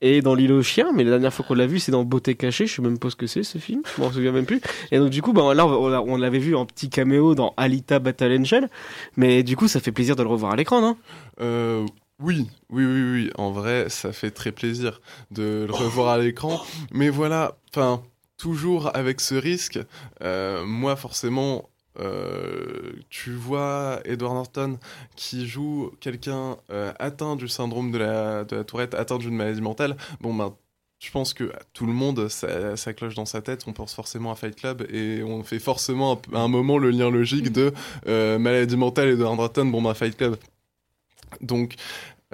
[0.00, 0.92] et dans L'île aux chiens.
[0.94, 2.66] Mais la dernière fois qu'on l'a vu, c'est dans Beauté cachée.
[2.66, 3.82] Je sais même pas ce que c'est ce film.
[3.96, 4.60] Je m'en souviens même plus.
[4.92, 7.54] Et donc, du coup, bah, là, on, l'a- on l'avait vu en petit caméo dans
[7.56, 8.68] Alita Battle Angel.
[9.16, 10.96] Mais du coup, ça fait plaisir de le revoir à l'écran, non?
[11.40, 11.84] Euh,
[12.20, 13.30] oui, oui, oui, oui.
[13.36, 16.60] En vrai, ça fait très plaisir de le revoir à l'écran.
[16.92, 18.02] Mais voilà, enfin,
[18.36, 19.78] toujours avec ce risque.
[20.22, 21.68] euh, moi, forcément,
[22.00, 24.78] euh, tu vois Edward Norton
[25.16, 29.96] qui joue quelqu'un euh, atteint du syndrome de la, tourette, atteint d'une maladie mentale.
[30.20, 30.54] Bon, ben.
[31.00, 34.36] Je pense que tout le monde, ça, cloche dans sa tête, on pense forcément à
[34.36, 37.74] Fight Club et on fait forcément à un moment le lien logique de
[38.06, 40.38] euh, maladie mentale et Norton, bon bah Fight Club.
[41.42, 41.74] Donc,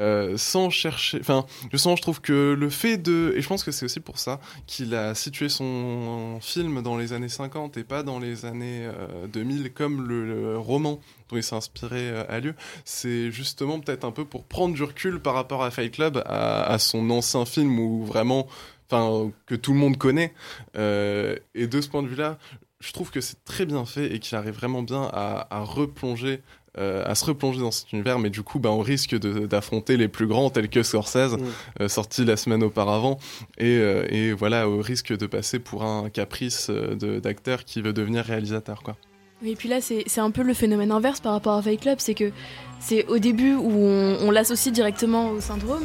[0.01, 1.19] euh, sans chercher.
[1.21, 1.45] Enfin,
[1.75, 3.35] sens, je trouve que le fait de.
[3.37, 7.13] Et je pense que c'est aussi pour ça qu'il a situé son film dans les
[7.13, 11.55] années 50 et pas dans les années euh, 2000, comme le, roman dont il s'est
[11.55, 12.55] inspiré euh, a lieu.
[12.85, 16.79] C'est justement peut-être un peu pour prendre du recul par rapport à Fight Club, à,
[16.79, 18.47] son ancien film où vraiment.
[18.93, 20.35] Enfin, que tout le monde connaît.
[20.77, 22.39] Euh, et de ce point de vue-là,
[22.81, 26.43] je trouve que c'est très bien fait et qu'il arrive vraiment bien à replonger,
[26.79, 28.19] euh, à se replonger dans cet univers.
[28.19, 31.37] Mais du coup, bah, on risque d'affronter les plus grands tels que Scorsese,
[31.81, 33.19] euh, sorti la semaine auparavant,
[33.59, 38.25] et, euh, et voilà, au risque de passer pour un caprice d'acteur qui veut devenir
[38.25, 38.97] réalisateur, quoi.
[39.43, 41.81] Oui, et puis là, c'est c'est un peu le phénomène inverse par rapport à Fight
[41.81, 42.31] Club, c'est que
[42.79, 45.85] c'est au début où on, on l'associe directement au syndrome,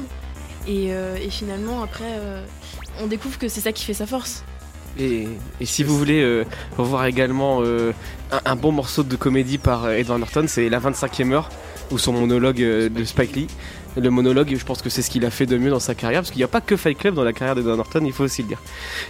[0.68, 2.46] et, euh, et finalement, après, euh,
[3.02, 4.44] on découvre que c'est ça qui fait sa force.
[4.98, 5.28] Et,
[5.60, 6.44] et si vous voulez euh,
[6.78, 7.94] revoir également euh,
[8.46, 11.50] un, bon morceau de comédie par euh, Edward Norton, c'est La 25e heure,
[11.92, 13.48] ou son monologue euh, de Spike Lee.
[13.98, 16.20] Le monologue, je pense que c'est ce qu'il a fait de mieux dans sa carrière,
[16.20, 18.26] parce qu'il n'y a pas que Fight Club dans la carrière d'Edward Norton, il faut
[18.26, 18.62] aussi le dire.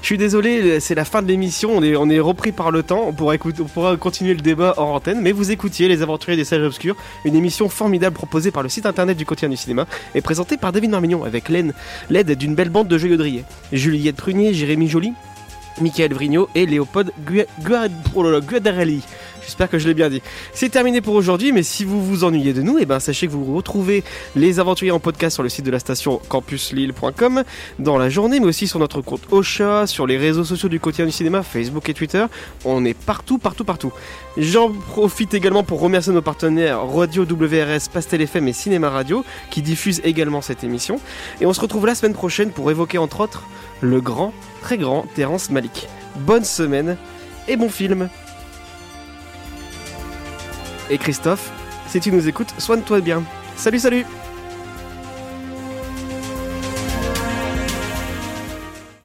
[0.01, 3.13] Je suis désolé, c'est la fin de l'émission, on est, repris par le temps, on
[3.13, 7.35] pourra, continuer le débat hors antenne, mais vous écoutiez Les Aventuriers des Sages Obscurs, une
[7.35, 10.91] émission formidable proposée par le site internet du quotidien du cinéma, et présentée par David
[10.91, 11.73] Marmignon, avec l'aide
[12.37, 13.43] d'une belle bande de driers.
[13.71, 15.13] Juliette Prunier, Jérémy Joly,
[15.81, 17.11] Michael Vrigno et Léopold
[18.15, 19.03] oh Guadarelli.
[19.45, 20.23] J'espère que je l'ai bien dit.
[20.53, 23.31] C'est terminé pour aujourd'hui, mais si vous vous ennuyez de nous, eh ben, sachez que
[23.31, 24.03] vous retrouvez
[24.35, 27.43] les aventuriers en podcast sur le site de la station campuslille.com
[27.77, 31.05] dans la journée, mais aussi sur notre compte Ocha, sur les réseaux sociaux du quotidien
[31.05, 32.25] du cinéma, Facebook et Twitter.
[32.63, 33.93] On est partout, partout, partout.
[34.35, 39.61] J'en profite également pour remercier nos partenaires Radio WRS, Pastel FM et Cinéma Radio qui
[39.61, 40.99] diffusent également cette émission.
[41.39, 43.43] Et on se retrouve la semaine prochaine pour évoquer entre autres
[43.81, 45.87] le grand, très grand Terrence Malik.
[46.17, 46.97] Bonne semaine
[47.47, 48.09] et bon film.
[50.89, 51.51] Et Christophe,
[51.87, 53.23] si tu nous écoutes, soigne-toi bien.
[53.55, 54.05] Salut, salut